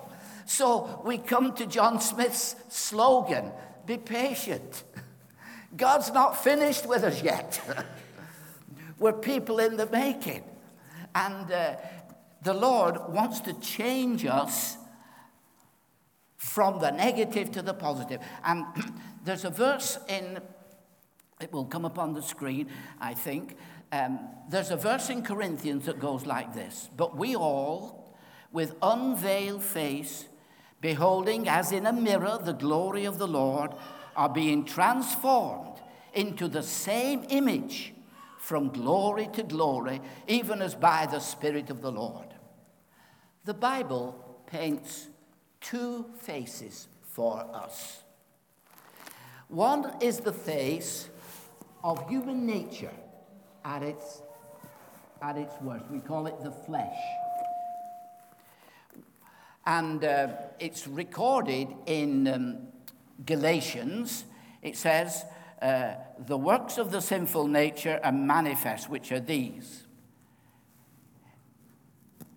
So 0.45 1.01
we 1.05 1.17
come 1.17 1.53
to 1.55 1.65
John 1.65 1.99
Smith's 2.01 2.55
slogan 2.69 3.51
be 3.89 3.97
patient. 3.97 4.83
God's 5.75 6.11
not 6.11 6.43
finished 6.43 6.85
with 6.85 7.03
us 7.03 7.21
yet. 7.21 7.61
We're 8.99 9.13
people 9.13 9.59
in 9.59 9.77
the 9.77 9.85
making. 9.87 10.43
And 11.15 11.51
uh, 11.51 11.75
the 12.43 12.53
Lord 12.53 12.97
wants 13.09 13.39
to 13.41 13.53
change 13.53 14.25
us 14.25 14.77
from 16.37 16.79
the 16.79 16.91
negative 16.91 17.51
to 17.51 17.61
the 17.61 17.73
positive. 17.73 18.21
And 18.43 18.65
there's 19.23 19.45
a 19.45 19.49
verse 19.49 19.97
in 20.07 20.39
it 21.39 21.53
will 21.53 21.65
come 21.65 21.85
up 21.85 21.97
on 21.97 22.13
the 22.13 22.21
screen, 22.21 22.67
I 22.99 23.13
think. 23.13 23.55
Um, 23.91 24.19
there's 24.49 24.71
a 24.71 24.75
verse 24.75 25.09
in 25.09 25.23
Corinthians 25.23 25.85
that 25.85 25.99
goes 25.99 26.25
like 26.25 26.53
this 26.53 26.89
But 26.95 27.15
we 27.15 27.35
all, 27.35 28.13
with 28.51 28.75
unveiled 28.81 29.63
face, 29.63 30.25
beholding 30.81 31.47
as 31.47 31.71
in 31.71 31.85
a 31.85 31.93
mirror 31.93 32.39
the 32.41 32.53
glory 32.53 33.05
of 33.05 33.17
the 33.17 33.27
Lord, 33.27 33.71
are 34.19 34.27
being 34.27 34.65
transformed 34.65 35.79
into 36.13 36.49
the 36.49 36.61
same 36.61 37.23
image 37.29 37.93
from 38.37 38.67
glory 38.67 39.29
to 39.31 39.41
glory, 39.43 40.01
even 40.27 40.61
as 40.61 40.75
by 40.75 41.05
the 41.05 41.21
Spirit 41.21 41.69
of 41.69 41.81
the 41.81 41.89
Lord. 41.89 42.27
The 43.45 43.53
Bible 43.53 44.41
paints 44.45 45.07
two 45.61 46.05
faces 46.17 46.89
for 47.01 47.47
us. 47.53 48.03
One 49.47 49.89
is 50.01 50.19
the 50.19 50.33
face 50.33 51.07
of 51.81 52.09
human 52.09 52.45
nature 52.45 52.97
at 53.63 53.83
its, 53.83 54.21
at 55.21 55.37
its 55.37 55.53
worst. 55.61 55.85
We 55.89 56.01
call 56.01 56.27
it 56.27 56.43
the 56.43 56.51
flesh. 56.51 56.99
And 59.65 60.03
uh, 60.03 60.27
it's 60.59 60.89
recorded 60.89 61.69
in 61.85 62.27
um, 62.27 62.57
Galatians. 63.25 64.25
It 64.61 64.77
says, 64.77 65.25
uh, 65.61 65.93
The 66.19 66.37
works 66.37 66.77
of 66.77 66.91
the 66.91 67.01
sinful 67.01 67.47
nature 67.47 67.99
are 68.03 68.11
manifest, 68.11 68.89
which 68.89 69.11
are 69.11 69.19
these 69.19 69.85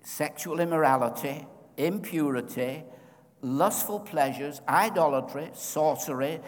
sexual 0.04 0.60
immorality, 0.60 1.46
impurity, 1.76 2.82
lustful 3.40 4.00
pleasures, 4.00 4.60
idolatry, 4.68 5.50
sorcery, 5.54 6.40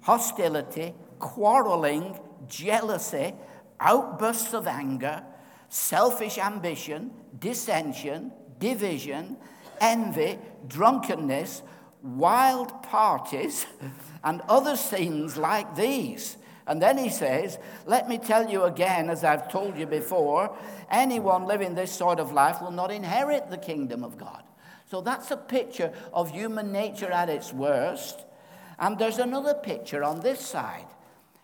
hostility, 0.00 0.94
quarreling, 1.18 2.18
jealousy, 2.48 3.34
outbursts 3.80 4.54
of 4.54 4.66
anger, 4.66 5.22
selfish 5.68 6.38
ambition, 6.38 7.10
dissension, 7.38 8.32
division, 8.58 9.36
envy, 9.80 10.38
drunkenness, 10.66 11.62
wild 12.04 12.82
parties, 12.82 13.66
and 14.22 14.40
other 14.42 14.76
scenes 14.76 15.36
like 15.36 15.74
these. 15.74 16.36
And 16.66 16.80
then 16.80 16.96
he 16.96 17.08
says, 17.08 17.58
Let 17.86 18.08
me 18.08 18.18
tell 18.18 18.48
you 18.48 18.64
again, 18.64 19.10
as 19.10 19.24
I've 19.24 19.50
told 19.50 19.76
you 19.76 19.86
before, 19.86 20.56
anyone 20.90 21.46
living 21.46 21.74
this 21.74 21.92
sort 21.92 22.20
of 22.20 22.32
life 22.32 22.60
will 22.60 22.70
not 22.70 22.90
inherit 22.90 23.50
the 23.50 23.58
kingdom 23.58 24.04
of 24.04 24.16
God. 24.16 24.42
So 24.90 25.00
that's 25.00 25.30
a 25.30 25.36
picture 25.36 25.92
of 26.12 26.30
human 26.30 26.72
nature 26.72 27.10
at 27.10 27.28
its 27.28 27.52
worst. 27.52 28.24
And 28.78 28.98
there's 28.98 29.18
another 29.18 29.54
picture 29.54 30.04
on 30.04 30.20
this 30.20 30.40
side. 30.40 30.86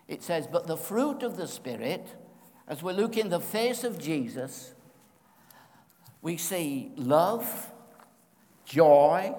It 0.07 0.23
says, 0.23 0.47
But 0.47 0.67
the 0.67 0.77
fruit 0.77 1.23
of 1.23 1.37
the 1.37 1.47
Spirit, 1.47 2.07
as 2.67 2.81
we 2.81 2.93
look 2.93 3.17
in 3.17 3.29
the 3.29 3.39
face 3.39 3.83
of 3.83 3.99
Jesus, 3.99 4.73
we 6.21 6.37
see 6.37 6.91
love, 6.95 7.71
joy, 8.65 9.35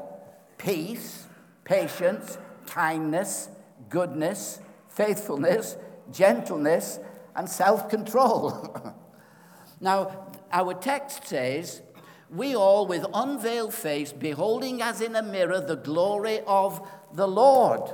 peace, 0.63 1.27
patience, 1.65 2.39
kindness, 2.67 3.49
goodness, 3.89 4.61
faithfulness, 4.89 5.77
gentleness, 6.11 7.01
and 7.35 7.49
self 7.49 7.89
control. 7.89 8.95
now, 9.81 10.29
our 10.53 10.75
text 10.75 11.27
says, 11.27 11.83
We 12.31 12.55
all, 12.55 12.87
with 12.87 13.05
unveiled 13.13 13.75
face, 13.75 14.13
beholding 14.13 14.81
as 14.83 15.01
in 15.01 15.17
a 15.17 15.23
mirror 15.23 15.61
the 15.61 15.77
glory 15.77 16.41
of 16.47 16.87
the 17.13 17.27
Lord, 17.27 17.93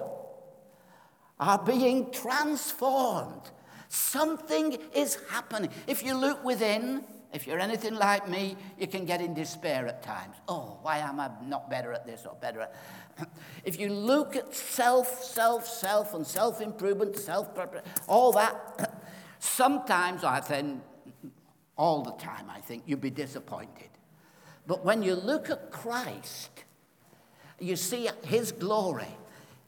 are 1.40 1.58
being 1.58 2.10
transformed. 2.10 3.50
Something 3.88 4.76
is 4.94 5.18
happening. 5.30 5.70
If 5.86 6.04
you 6.04 6.14
look 6.14 6.44
within, 6.44 7.04
if 7.32 7.46
you're 7.46 7.58
anything 7.58 7.94
like 7.94 8.28
me, 8.28 8.56
you 8.78 8.86
can 8.86 9.04
get 9.04 9.20
in 9.20 9.34
despair 9.34 9.86
at 9.86 10.02
times. 10.02 10.36
Oh, 10.48 10.78
why 10.82 10.98
am 10.98 11.20
I 11.20 11.30
not 11.44 11.68
better 11.68 11.92
at 11.92 12.06
this 12.06 12.24
or 12.24 12.34
better 12.40 12.62
at 12.62 12.74
if 13.64 13.78
you 13.78 13.90
look 13.90 14.36
at 14.36 14.54
self, 14.54 15.22
self, 15.22 15.66
self, 15.66 16.14
and 16.14 16.26
self 16.26 16.60
improvement, 16.60 17.16
self 17.16 17.48
all 18.06 18.32
that, 18.32 19.02
sometimes 19.38 20.24
I 20.24 20.40
think, 20.40 20.82
all 21.76 22.02
the 22.02 22.12
time, 22.12 22.46
I 22.50 22.60
think, 22.60 22.84
you'd 22.86 23.00
be 23.00 23.10
disappointed. 23.10 23.90
But 24.66 24.84
when 24.84 25.02
you 25.02 25.14
look 25.14 25.50
at 25.50 25.70
Christ, 25.70 26.50
you 27.60 27.76
see 27.76 28.08
His 28.24 28.52
glory, 28.52 29.16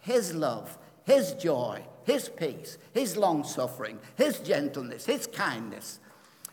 His 0.01 0.35
love, 0.35 0.79
His 1.05 1.35
joy, 1.35 1.83
His 2.05 2.29
peace, 2.29 2.79
His 2.93 3.17
long 3.17 3.45
suffering, 3.45 3.99
His 4.17 4.41
gentleness, 4.41 5.07
His 5.07 5.27
kindness 5.27 6.01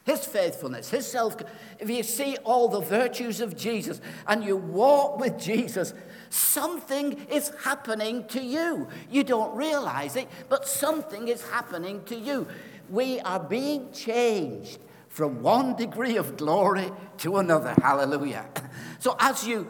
his 0.08 0.26
faithfulness, 0.26 0.90
his 0.90 1.06
self. 1.06 1.36
If 1.80 1.90
you 1.90 2.02
see 2.02 2.38
all 2.46 2.70
the 2.70 2.80
virtues 2.80 3.42
of 3.42 3.58
Jesus 3.58 4.00
and 4.26 4.42
you 4.42 4.56
walk 4.56 5.20
with 5.20 5.38
Jesus, 5.38 5.94
something 6.30 7.28
is 7.30 7.52
happening 7.64 8.24
to 8.30 8.42
you. 8.42 8.88
You 9.12 9.26
don't 9.26 9.54
realize 9.54 10.16
it, 10.16 10.30
but 10.48 10.66
something 10.66 11.28
is 11.28 11.44
happening 11.50 12.06
to 12.06 12.16
you. 12.16 12.48
We 12.90 13.20
are 13.20 13.42
being 13.42 13.92
changed 13.92 14.80
from 15.10 15.42
one 15.42 15.76
degree 15.76 16.16
of 16.16 16.38
glory 16.38 16.90
to 17.18 17.38
another. 17.38 17.76
Hallelujah. 17.82 18.48
So 19.00 19.16
as 19.20 19.46
you 19.46 19.70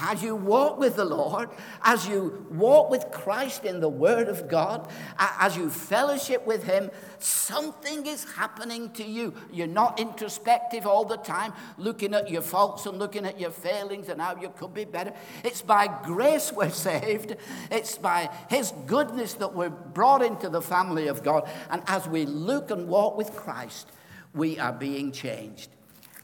as 0.00 0.22
you 0.22 0.36
walk 0.36 0.78
with 0.78 0.96
the 0.96 1.04
Lord, 1.04 1.50
as 1.82 2.06
you 2.06 2.46
walk 2.50 2.90
with 2.90 3.10
Christ 3.10 3.64
in 3.64 3.80
the 3.80 3.88
Word 3.88 4.28
of 4.28 4.48
God, 4.48 4.88
as 5.18 5.56
you 5.56 5.70
fellowship 5.70 6.46
with 6.46 6.64
Him, 6.64 6.90
something 7.18 8.06
is 8.06 8.24
happening 8.34 8.90
to 8.92 9.04
you. 9.04 9.34
You're 9.52 9.66
not 9.66 9.98
introspective 9.98 10.86
all 10.86 11.04
the 11.04 11.16
time, 11.16 11.52
looking 11.76 12.14
at 12.14 12.30
your 12.30 12.42
faults 12.42 12.86
and 12.86 12.98
looking 12.98 13.26
at 13.26 13.40
your 13.40 13.50
failings 13.50 14.08
and 14.08 14.20
how 14.20 14.36
you 14.36 14.50
could 14.50 14.72
be 14.72 14.84
better. 14.84 15.12
It's 15.42 15.62
by 15.62 15.88
grace 16.04 16.52
we're 16.52 16.70
saved, 16.88 17.36
it's 17.70 17.98
by 17.98 18.30
His 18.48 18.72
goodness 18.86 19.34
that 19.34 19.54
we're 19.54 19.68
brought 19.68 20.22
into 20.22 20.48
the 20.48 20.62
family 20.62 21.08
of 21.08 21.22
God. 21.22 21.48
And 21.70 21.82
as 21.86 22.06
we 22.06 22.24
look 22.24 22.70
and 22.70 22.88
walk 22.88 23.16
with 23.16 23.34
Christ, 23.34 23.90
we 24.32 24.58
are 24.58 24.72
being 24.72 25.10
changed. 25.10 25.70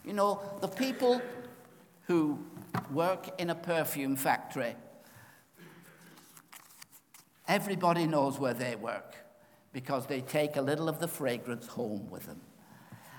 You 0.05 0.13
know, 0.13 0.41
the 0.61 0.67
people 0.67 1.21
who 2.07 2.39
work 2.91 3.39
in 3.39 3.49
a 3.49 3.55
perfume 3.55 4.15
factory. 4.15 4.75
Everybody 7.47 8.07
knows 8.07 8.39
where 8.39 8.53
they 8.53 8.75
work 8.75 9.15
because 9.71 10.07
they 10.07 10.21
take 10.21 10.55
a 10.55 10.61
little 10.61 10.89
of 10.89 10.99
the 10.99 11.07
fragrance 11.07 11.67
home 11.67 12.09
with 12.09 12.25
them. 12.25 12.41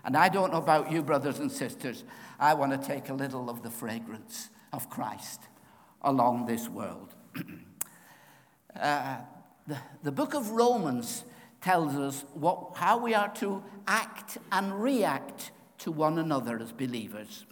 And 0.05 0.17
I 0.17 0.29
don't 0.29 0.53
know 0.53 0.59
about 0.59 0.91
you, 0.91 1.03
brothers 1.03 1.39
and 1.39 1.51
sisters, 1.51 2.05
I 2.39 2.55
want 2.55 2.73
to 2.73 2.89
take 2.89 3.09
a 3.09 3.15
little 3.15 3.51
of 3.51 3.63
the 3.63 3.71
fragrance 3.71 4.51
of 4.73 4.89
Christ 4.89 5.43
along 6.03 6.47
this 6.47 6.69
world. 6.69 7.15
uh, 8.81 9.19
the, 9.67 9.79
the 10.03 10.13
book 10.13 10.35
of 10.35 10.51
Romans 10.51 11.25
tells 11.61 11.95
us 11.97 12.25
what, 12.35 12.77
how 12.77 12.99
we 12.99 13.15
are 13.15 13.33
to 13.35 13.63
act 13.89 14.39
and 14.53 14.81
react 14.81 15.51
to 15.79 15.91
one 15.91 16.19
another 16.19 16.59
as 16.61 16.73
believers. 16.73 17.45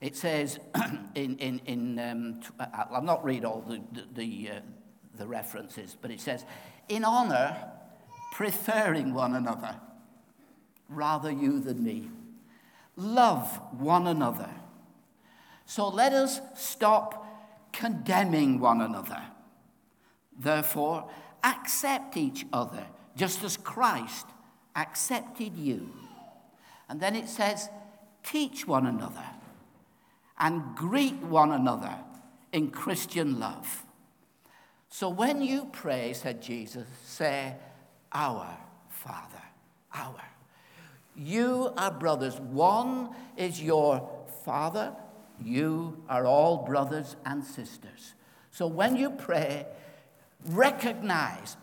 It 0.00 0.16
says 0.16 0.58
in, 1.14 1.36
in, 1.38 1.60
in 1.66 1.98
um, 1.98 2.40
uh, 2.58 2.66
I'll 2.92 3.02
not 3.02 3.24
read 3.24 3.44
all 3.44 3.62
the, 3.62 3.82
the, 3.92 4.06
the, 4.14 4.50
uh, 4.50 4.60
the 5.16 5.26
references, 5.26 5.96
but 6.00 6.10
it 6.10 6.20
says, 6.20 6.44
in 6.88 7.04
honor, 7.04 7.56
preferring 8.32 9.12
one 9.12 9.34
another, 9.34 9.76
rather 10.88 11.30
you 11.30 11.58
than 11.60 11.82
me. 11.82 12.10
Love 12.96 13.60
one 13.72 14.06
another. 14.06 14.50
So 15.66 15.88
let 15.88 16.12
us 16.12 16.40
stop 16.54 17.26
condemning 17.72 18.60
one 18.60 18.80
another. 18.80 19.22
Therefore, 20.38 21.10
accept 21.42 22.16
each 22.16 22.46
other, 22.52 22.86
just 23.16 23.42
as 23.42 23.56
Christ 23.56 24.26
accepted 24.76 25.56
you. 25.56 25.92
And 26.88 27.00
then 27.00 27.16
it 27.16 27.28
says, 27.28 27.68
teach 28.22 28.66
one 28.66 28.86
another 28.86 29.24
and 30.38 30.74
greet 30.74 31.16
one 31.16 31.52
another 31.52 31.94
in 32.52 32.70
Christian 32.70 33.38
love. 33.38 33.84
So 34.88 35.08
when 35.08 35.42
you 35.42 35.68
pray, 35.72 36.12
said 36.12 36.40
Jesus, 36.40 36.86
say, 37.04 37.56
Our 38.12 38.56
Father, 38.88 39.42
our. 39.94 40.22
You 41.14 41.72
are 41.76 41.90
brothers. 41.90 42.38
One 42.40 43.10
is 43.36 43.60
your 43.60 44.08
father, 44.44 44.94
you 45.42 46.02
are 46.08 46.24
all 46.26 46.64
brothers 46.64 47.16
and 47.26 47.44
sisters. 47.44 48.14
So 48.50 48.66
when 48.66 48.96
you 48.96 49.10
pray, 49.10 49.66
recognize 50.46 51.56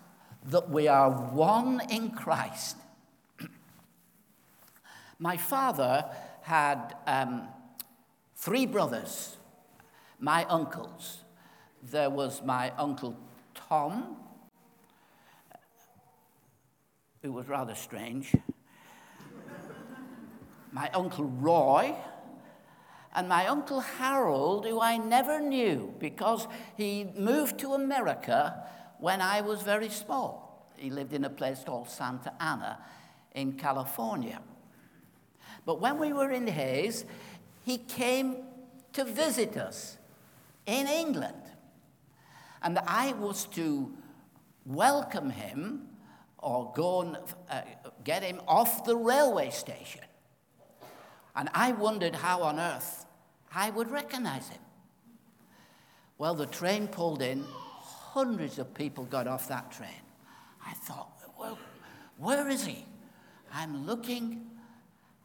that 0.48 0.70
we 0.70 0.88
are 0.88 1.10
one 1.10 1.82
in 1.90 2.12
Christ. 2.12 2.78
My 5.20 5.38
father 5.38 6.06
had 6.42 6.96
um, 7.08 7.48
three 8.36 8.65
brothers, 8.65 9.38
my 10.19 10.45
uncles. 10.45 11.24
There 11.84 12.10
was 12.10 12.41
my 12.43 12.71
uncle 12.78 13.17
Tom, 13.54 14.17
who 17.21 17.32
was 17.32 17.48
rather 17.48 17.76
strange, 17.76 18.36
my 20.71 20.89
uncle 20.93 21.26
Roy, 21.26 21.95
and 23.15 23.30
my 23.30 23.48
uncle 23.48 23.80
Harold, 23.80 24.65
who 24.65 24.82
I 24.82 24.98
never 24.98 25.39
knew 25.39 25.93
because 26.00 26.48
he 26.76 27.08
moved 27.17 27.60
to 27.60 27.74
America 27.74 28.67
when 29.00 29.21
I 29.21 29.41
was 29.41 29.62
very 29.62 29.89
small. 29.89 30.69
He 30.76 30.89
lived 30.89 31.13
in 31.13 31.24
a 31.24 31.30
place 31.30 31.63
called 31.65 31.89
Santa 31.89 32.34
Ana 32.39 32.80
in 33.34 33.54
California. 33.54 34.41
But 35.65 35.80
when 35.80 35.98
we 35.98 36.13
were 36.13 36.32
in 36.32 36.48
Hayes, 36.48 37.06
he 37.65 37.80
came 37.80 38.43
to 38.93 39.04
visit 39.04 39.58
us 39.58 39.97
in 40.67 40.88
England. 40.88 41.41
And 42.62 42.78
I 42.78 43.13
was 43.13 43.45
to 43.56 43.91
welcome 44.67 45.32
him 45.32 45.88
or 46.38 46.71
go 46.75 47.01
and 47.01 47.17
uh, 47.49 47.62
get 48.04 48.21
him 48.21 48.39
off 48.47 48.86
the 48.86 48.95
railway 48.95 49.49
station. 49.49 50.04
And 51.36 51.49
I 51.56 51.71
wondered 51.71 52.15
how 52.15 52.43
on 52.43 52.60
earth 52.60 53.08
I 53.54 53.71
would 53.71 53.89
recognize 53.89 54.47
him. 54.49 54.62
Well, 56.19 56.36
the 56.36 56.45
train 56.45 56.88
pulled 56.88 57.23
in, 57.23 57.43
hundreds 57.82 58.60
of 58.60 58.75
people 58.75 59.06
got 59.06 59.28
off 59.28 59.47
that 59.47 59.71
train. 59.71 60.04
I 60.63 60.73
thought, 60.73 61.12
well, 61.39 61.58
where 62.17 62.47
is 62.47 62.63
he? 62.63 62.86
I'm 63.51 63.88
looking 63.88 64.51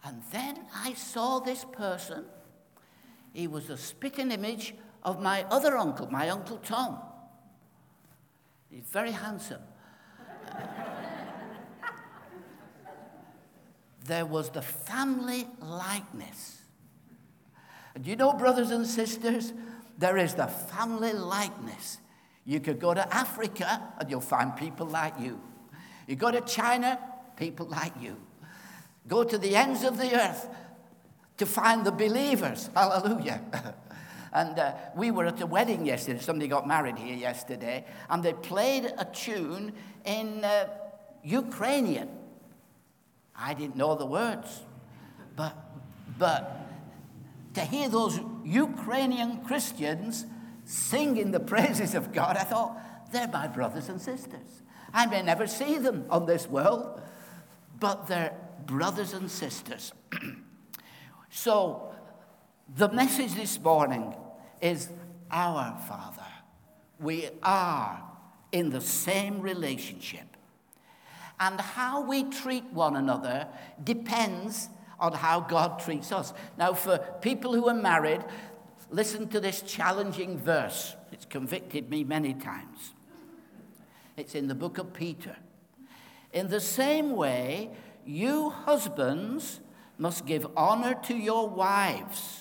and 0.05 0.23
then 0.31 0.59
I 0.75 0.95
saw 0.95 1.41
this 1.41 1.65
person. 1.73 2.25
He 3.33 3.47
was 3.47 3.71
a 3.71 3.77
spitting 3.77 4.33
image 4.33 4.75
of 5.03 5.21
my 5.23 5.45
other 5.45 5.77
uncle, 5.77 6.11
my 6.11 6.29
uncle 6.31 6.59
Tom. 6.59 6.99
He's 8.71 8.85
very 8.85 9.13
handsome. 9.13 9.63
there 14.07 14.27
was 14.27 14.51
the 14.51 14.63
family 14.63 15.47
likeness. 15.61 16.59
And 17.95 18.07
you 18.07 18.17
know, 18.17 18.33
brothers 18.33 18.71
and 18.71 18.87
sisters, 18.87 19.53
there 19.99 20.17
is 20.17 20.35
the 20.35 20.47
family 20.47 21.13
likeness. 21.13 21.99
You 22.45 22.61
could 22.61 22.81
go 22.81 22.95
to 22.95 23.15
Africa 23.15 23.83
and 23.99 24.11
you'll 24.11 24.21
find 24.21 24.57
people 24.57 24.87
like 24.87 25.21
you. 25.21 25.41
You 26.07 26.17
go 26.17 26.31
to 26.31 26.41
China, 26.41 26.99
people 27.37 27.67
like 27.67 27.93
you. 28.01 28.17
Go 29.11 29.25
to 29.25 29.37
the 29.38 29.57
ends 29.57 29.83
of 29.83 29.99
the 29.99 30.14
earth 30.14 30.49
to 31.37 31.44
find 31.44 31.85
the 31.85 31.90
believers. 31.90 32.70
Hallelujah. 32.77 33.42
and 34.33 34.57
uh, 34.57 34.73
we 34.94 35.11
were 35.11 35.27
at 35.27 35.40
a 35.40 35.46
wedding 35.46 35.85
yesterday. 35.85 36.20
Somebody 36.20 36.46
got 36.46 36.68
married 36.68 36.96
here 36.96 37.16
yesterday, 37.16 37.85
and 38.09 38.23
they 38.23 38.33
played 38.33 38.85
a 38.85 39.05
tune 39.05 39.73
in 40.05 40.44
uh, 40.44 40.68
Ukrainian. 41.25 42.09
I 43.35 43.53
didn't 43.53 43.75
know 43.75 43.96
the 43.96 44.07
words, 44.07 44.61
but, 45.35 45.57
but 46.16 46.68
to 47.55 47.62
hear 47.62 47.88
those 47.88 48.20
Ukrainian 48.44 49.42
Christians 49.44 50.25
singing 50.64 51.33
the 51.33 51.40
praises 51.40 51.96
of 51.96 52.12
God, 52.12 52.37
I 52.37 52.44
thought, 52.44 52.79
they're 53.11 53.27
my 53.27 53.49
brothers 53.49 53.88
and 53.88 54.01
sisters. 54.01 54.62
I 54.94 55.07
may 55.07 55.23
never 55.23 55.49
see 55.49 55.79
them 55.79 56.05
on 56.11 56.27
this 56.27 56.46
world, 56.46 57.01
but 57.81 58.07
they're 58.07 58.37
brothers 58.70 59.12
and 59.14 59.28
sisters. 59.28 59.92
so, 61.30 61.92
the 62.76 62.88
message 62.88 63.35
this 63.35 63.59
morning 63.59 64.14
is 64.61 64.88
our 65.28 65.76
Father. 65.88 66.22
We 67.00 67.30
are 67.42 68.00
in 68.52 68.70
the 68.70 68.80
same 68.80 69.40
relationship. 69.40 70.37
And 71.40 71.61
how 71.61 72.02
we 72.02 72.30
treat 72.30 72.64
one 72.72 72.94
another 72.94 73.48
depends 73.83 74.68
on 75.00 75.14
how 75.14 75.40
God 75.40 75.80
treats 75.80 76.12
us. 76.12 76.33
Now, 76.56 76.74
for 76.74 76.98
people 77.20 77.54
who 77.54 77.68
are 77.68 77.74
married, 77.74 78.22
listen 78.88 79.28
to 79.30 79.40
this 79.40 79.62
challenging 79.62 80.38
verse. 80.38 80.94
It's 81.11 81.24
convicted 81.24 81.90
me 81.90 82.04
many 82.04 82.35
times. 82.35 82.92
It's 84.16 84.37
in 84.37 84.46
the 84.46 84.54
book 84.54 84.78
of 84.78 84.92
Peter. 84.92 85.37
In 86.33 86.48
the 86.48 86.61
same 86.61 87.16
way, 87.16 87.70
you 88.07 88.51
husbands 88.51 89.61
must 89.99 90.27
give 90.27 90.47
honor 90.57 90.95
to 91.05 91.15
your 91.15 91.49
wives. 91.49 92.41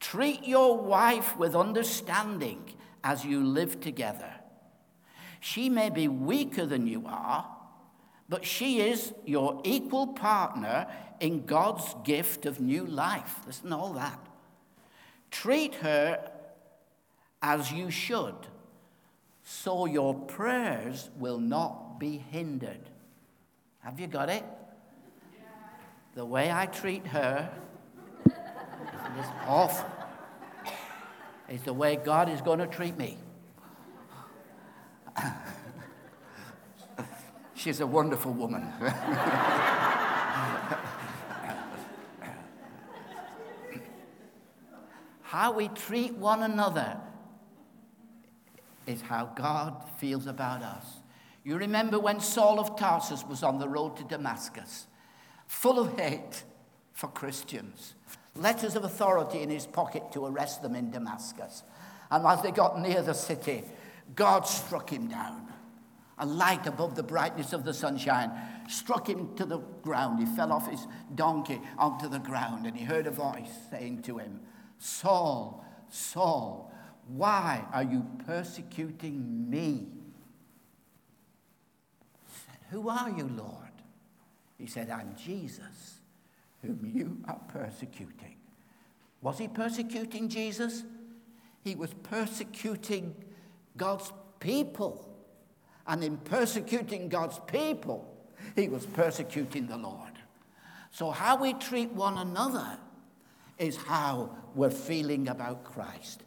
Treat 0.00 0.44
your 0.46 0.76
wife 0.78 1.36
with 1.36 1.54
understanding 1.54 2.74
as 3.04 3.24
you 3.24 3.44
live 3.44 3.80
together. 3.80 4.34
She 5.40 5.68
may 5.68 5.90
be 5.90 6.08
weaker 6.08 6.66
than 6.66 6.86
you 6.86 7.04
are, 7.06 7.48
but 8.28 8.44
she 8.44 8.80
is 8.80 9.12
your 9.24 9.60
equal 9.64 10.08
partner 10.08 10.86
in 11.20 11.46
God's 11.46 11.94
gift 12.04 12.46
of 12.46 12.60
new 12.60 12.84
life. 12.84 13.40
Listen 13.46 13.70
to 13.70 13.76
all 13.76 13.92
that. 13.94 14.18
Treat 15.30 15.76
her 15.76 16.30
as 17.40 17.72
you 17.72 17.90
should, 17.90 18.34
so 19.44 19.86
your 19.86 20.14
prayers 20.14 21.10
will 21.18 21.38
not 21.38 21.98
be 21.98 22.18
hindered. 22.18 22.88
Have 23.82 23.98
you 23.98 24.06
got 24.06 24.28
it? 24.28 24.44
The 26.14 26.24
way 26.24 26.52
I 26.52 26.66
treat 26.66 27.06
her 27.08 27.50
is 28.26 29.26
awful. 29.46 29.90
It's 31.48 31.64
the 31.64 31.72
way 31.72 31.96
God 31.96 32.28
is 32.28 32.40
going 32.40 32.60
to 32.60 32.66
treat 32.66 32.96
me. 32.96 33.18
She's 37.54 37.80
a 37.80 37.86
wonderful 37.86 38.32
woman. 38.32 38.62
how 45.22 45.52
we 45.52 45.68
treat 45.68 46.14
one 46.14 46.42
another 46.42 46.98
is 48.86 49.00
how 49.00 49.26
God 49.34 49.90
feels 49.98 50.26
about 50.26 50.62
us. 50.62 51.01
You 51.44 51.56
remember 51.56 51.98
when 51.98 52.20
Saul 52.20 52.60
of 52.60 52.76
Tarsus 52.76 53.24
was 53.24 53.42
on 53.42 53.58
the 53.58 53.68
road 53.68 53.96
to 53.96 54.04
Damascus, 54.04 54.86
full 55.46 55.78
of 55.78 55.98
hate 55.98 56.44
for 56.92 57.08
Christians, 57.08 57.94
letters 58.36 58.76
of 58.76 58.84
authority 58.84 59.40
in 59.40 59.50
his 59.50 59.66
pocket 59.66 60.12
to 60.12 60.26
arrest 60.26 60.62
them 60.62 60.74
in 60.74 60.90
Damascus. 60.90 61.64
And 62.10 62.24
as 62.26 62.42
they 62.42 62.52
got 62.52 62.80
near 62.80 63.02
the 63.02 63.14
city, 63.14 63.64
God 64.14 64.46
struck 64.46 64.90
him 64.90 65.08
down. 65.08 65.48
A 66.18 66.26
light 66.26 66.66
above 66.66 66.94
the 66.94 67.02
brightness 67.02 67.52
of 67.52 67.64
the 67.64 67.74
sunshine 67.74 68.30
struck 68.68 69.08
him 69.08 69.34
to 69.36 69.44
the 69.44 69.58
ground. 69.58 70.20
He 70.20 70.36
fell 70.36 70.52
off 70.52 70.70
his 70.70 70.86
donkey 71.14 71.60
onto 71.76 72.08
the 72.08 72.20
ground, 72.20 72.66
and 72.66 72.76
he 72.76 72.84
heard 72.84 73.06
a 73.06 73.10
voice 73.10 73.50
saying 73.70 74.02
to 74.02 74.18
him, 74.18 74.40
Saul, 74.78 75.64
Saul, 75.88 76.72
why 77.08 77.64
are 77.72 77.82
you 77.82 78.06
persecuting 78.26 79.50
me? 79.50 79.88
Who 82.72 82.88
are 82.88 83.10
you, 83.10 83.28
Lord? 83.36 83.68
He 84.56 84.66
said, 84.66 84.88
I'm 84.88 85.14
Jesus, 85.14 86.00
whom 86.62 86.90
you 86.94 87.18
are 87.28 87.40
persecuting. 87.48 88.36
Was 89.20 89.38
he 89.38 89.46
persecuting 89.46 90.28
Jesus? 90.28 90.82
He 91.62 91.74
was 91.74 91.92
persecuting 92.02 93.14
God's 93.76 94.10
people. 94.40 95.06
And 95.86 96.02
in 96.02 96.16
persecuting 96.16 97.08
God's 97.10 97.38
people, 97.46 98.08
he 98.56 98.68
was 98.68 98.86
persecuting 98.86 99.66
the 99.66 99.76
Lord. 99.76 100.12
So, 100.90 101.10
how 101.10 101.36
we 101.36 101.52
treat 101.54 101.90
one 101.92 102.18
another 102.18 102.78
is 103.58 103.76
how 103.76 104.36
we're 104.54 104.70
feeling 104.70 105.28
about 105.28 105.64
Christ. 105.64 106.22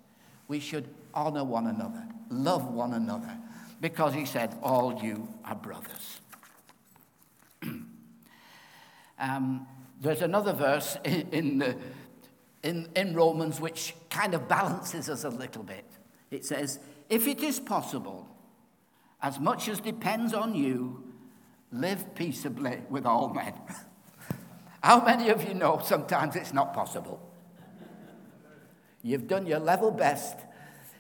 We 0.48 0.60
should 0.60 0.88
honor 1.14 1.44
one 1.44 1.68
another, 1.68 2.06
love 2.30 2.72
one 2.72 2.94
another, 2.94 3.36
because 3.82 4.14
he 4.14 4.26
said, 4.26 4.56
All 4.62 5.02
you 5.02 5.28
are 5.44 5.56
brothers. 5.56 6.20
Um, 9.20 9.68
there's 10.02 10.22
another 10.22 10.54
verse 10.54 10.98
in, 11.06 11.30
in, 11.32 11.82
in, 12.64 12.90
in 12.96 13.14
Romans 13.16 13.60
which 13.60 13.96
kind 14.10 14.34
of 14.34 14.48
balances 14.48 15.10
us 15.10 15.24
a 15.24 15.30
little 15.30 15.64
bit. 15.64 15.86
It 16.32 16.46
says, 16.46 16.80
If 17.10 17.28
it 17.28 17.42
is 17.42 17.60
possible, 17.60 18.28
as 19.22 19.40
much 19.40 19.68
as 19.70 19.80
depends 19.80 20.34
on 20.34 20.56
you, 20.56 21.04
live 21.72 22.14
peaceably 22.16 22.82
with 22.90 23.06
all 23.06 23.34
men. 23.34 23.54
How 24.84 25.04
many 25.04 25.30
of 25.30 25.48
you 25.48 25.54
know 25.54 25.82
sometimes 25.84 26.36
it's 26.36 26.54
not 26.54 26.74
possible? 26.74 27.22
You've 29.02 29.28
done 29.28 29.46
your 29.46 29.60
level 29.60 29.92
best. 29.92 30.38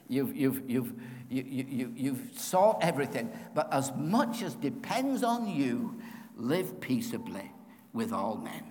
You've, 0.07 0.35
you've, 0.35 0.69
you've, 0.69 0.93
you, 1.29 1.43
you, 1.43 1.93
you've 1.95 2.29
sought 2.37 2.79
everything. 2.83 3.31
But 3.55 3.73
as 3.73 3.91
much 3.95 4.43
as 4.43 4.53
depends 4.53 5.23
on 5.23 5.47
you, 5.47 5.99
live 6.35 6.79
peaceably 6.79 7.51
with 7.95 8.13
all 8.13 8.37
men. 8.37 8.63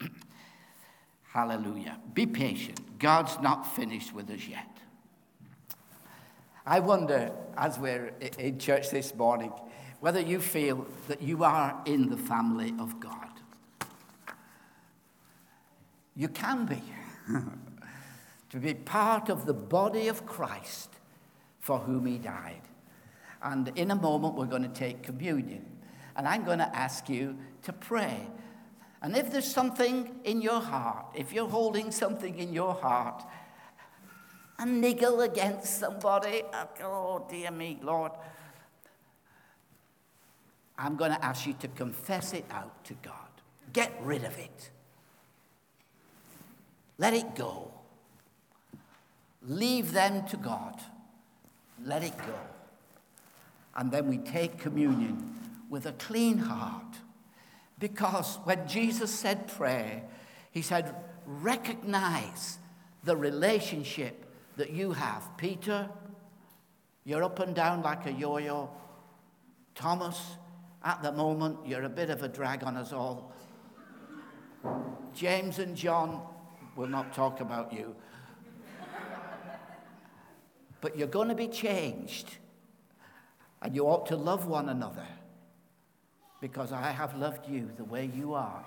Hallelujah. 1.32 1.98
Be 2.12 2.26
patient. 2.26 2.98
God's 2.98 3.38
not 3.40 3.74
finished 3.74 4.12
with 4.12 4.28
us 4.28 4.46
yet. 4.46 4.68
I 6.66 6.80
wonder, 6.80 7.32
as 7.56 7.78
we're 7.78 8.12
in 8.38 8.58
church 8.58 8.90
this 8.90 9.14
morning, 9.14 9.52
whether 10.00 10.20
you 10.20 10.40
feel 10.40 10.86
that 11.08 11.22
you 11.22 11.44
are 11.44 11.80
in 11.86 12.10
the 12.10 12.16
family 12.16 12.74
of 12.78 13.00
God. 13.00 13.30
You 16.16 16.28
can 16.28 16.66
be. 16.66 16.82
to 18.50 18.58
be 18.58 18.74
part 18.74 19.28
of 19.28 19.46
the 19.46 19.54
body 19.54 20.08
of 20.08 20.26
Christ 20.26 20.90
for 21.60 21.78
whom 21.78 22.06
he 22.06 22.18
died. 22.18 22.62
And 23.42 23.68
in 23.76 23.90
a 23.90 23.96
moment, 23.96 24.34
we're 24.34 24.46
going 24.46 24.62
to 24.62 24.68
take 24.68 25.02
communion. 25.02 25.64
And 26.16 26.26
I'm 26.26 26.44
going 26.44 26.58
to 26.58 26.76
ask 26.76 27.08
you 27.08 27.36
to 27.62 27.72
pray. 27.72 28.28
And 29.02 29.16
if 29.16 29.30
there's 29.30 29.50
something 29.50 30.20
in 30.24 30.40
your 30.40 30.60
heart, 30.60 31.06
if 31.14 31.32
you're 31.32 31.48
holding 31.48 31.90
something 31.90 32.38
in 32.38 32.52
your 32.52 32.74
heart 32.74 33.22
a 34.58 34.66
niggle 34.66 35.20
against 35.20 35.78
somebody. 35.78 36.42
Oh, 36.82 37.26
dear 37.28 37.50
me, 37.50 37.78
Lord. 37.82 38.12
I'm 40.78 40.96
going 40.96 41.12
to 41.12 41.24
ask 41.24 41.46
you 41.46 41.54
to 41.60 41.68
confess 41.68 42.32
it 42.32 42.44
out 42.50 42.84
to 42.84 42.94
God. 42.94 43.14
Get 43.72 43.92
rid 44.02 44.24
of 44.24 44.38
it. 44.38 44.70
Let 46.98 47.14
it 47.14 47.34
go. 47.34 47.72
Leave 49.42 49.92
them 49.92 50.26
to 50.28 50.36
God. 50.36 50.80
Let 51.84 52.02
it 52.02 52.16
go. 52.18 52.34
And 53.74 53.90
then 53.90 54.08
we 54.08 54.18
take 54.18 54.58
communion 54.58 55.34
with 55.68 55.86
a 55.86 55.92
clean 55.92 56.38
heart. 56.38 56.96
Because 57.78 58.38
when 58.44 58.66
Jesus 58.66 59.10
said 59.10 59.48
pray, 59.48 60.02
he 60.50 60.62
said, 60.62 60.94
recognize 61.26 62.58
the 63.04 63.16
relationship 63.16 64.24
that 64.56 64.70
you 64.70 64.92
have. 64.92 65.36
Peter, 65.36 65.88
you're 67.04 67.22
up 67.22 67.38
and 67.40 67.54
down 67.54 67.82
like 67.82 68.06
a 68.06 68.12
yo 68.12 68.38
yo. 68.38 68.70
Thomas, 69.74 70.36
at 70.82 71.02
the 71.02 71.12
moment, 71.12 71.58
you're 71.66 71.82
a 71.82 71.88
bit 71.88 72.08
of 72.08 72.22
a 72.22 72.28
drag 72.28 72.64
on 72.64 72.76
us 72.76 72.92
all. 72.92 73.32
James 75.14 75.58
and 75.58 75.76
John 75.76 76.22
will 76.76 76.86
not 76.86 77.12
talk 77.12 77.40
about 77.40 77.72
you. 77.72 77.94
but 80.80 80.96
you're 80.96 81.08
going 81.08 81.28
to 81.28 81.34
be 81.34 81.48
changed. 81.48 82.38
And 83.60 83.74
you 83.74 83.84
ought 83.84 84.06
to 84.06 84.16
love 84.16 84.46
one 84.46 84.68
another 84.68 85.06
because 86.46 86.70
I 86.70 86.92
have 86.92 87.16
loved 87.16 87.48
you 87.48 87.68
the 87.76 87.82
way 87.82 88.08
you 88.14 88.34
are, 88.34 88.64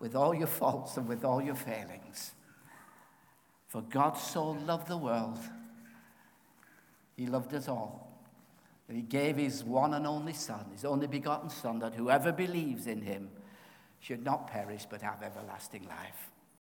with 0.00 0.16
all 0.16 0.34
your 0.34 0.46
faults 0.46 0.96
and 0.96 1.06
with 1.06 1.26
all 1.26 1.42
your 1.42 1.54
failings. 1.54 2.32
For 3.68 3.82
God 3.82 4.16
so 4.16 4.52
loved 4.52 4.88
the 4.88 4.96
world, 4.96 5.38
He 7.14 7.26
loved 7.26 7.52
us 7.52 7.68
all. 7.68 8.10
He 8.90 9.02
gave 9.02 9.36
His 9.36 9.62
one 9.62 9.92
and 9.92 10.06
only 10.06 10.32
Son, 10.32 10.64
His 10.72 10.86
only 10.86 11.06
begotten 11.06 11.50
Son, 11.50 11.80
that 11.80 11.92
whoever 11.92 12.32
believes 12.32 12.86
in 12.86 13.02
Him 13.02 13.28
should 14.00 14.24
not 14.24 14.46
perish 14.46 14.86
but 14.88 15.02
have 15.02 15.22
everlasting 15.22 15.82
life. 15.82 16.30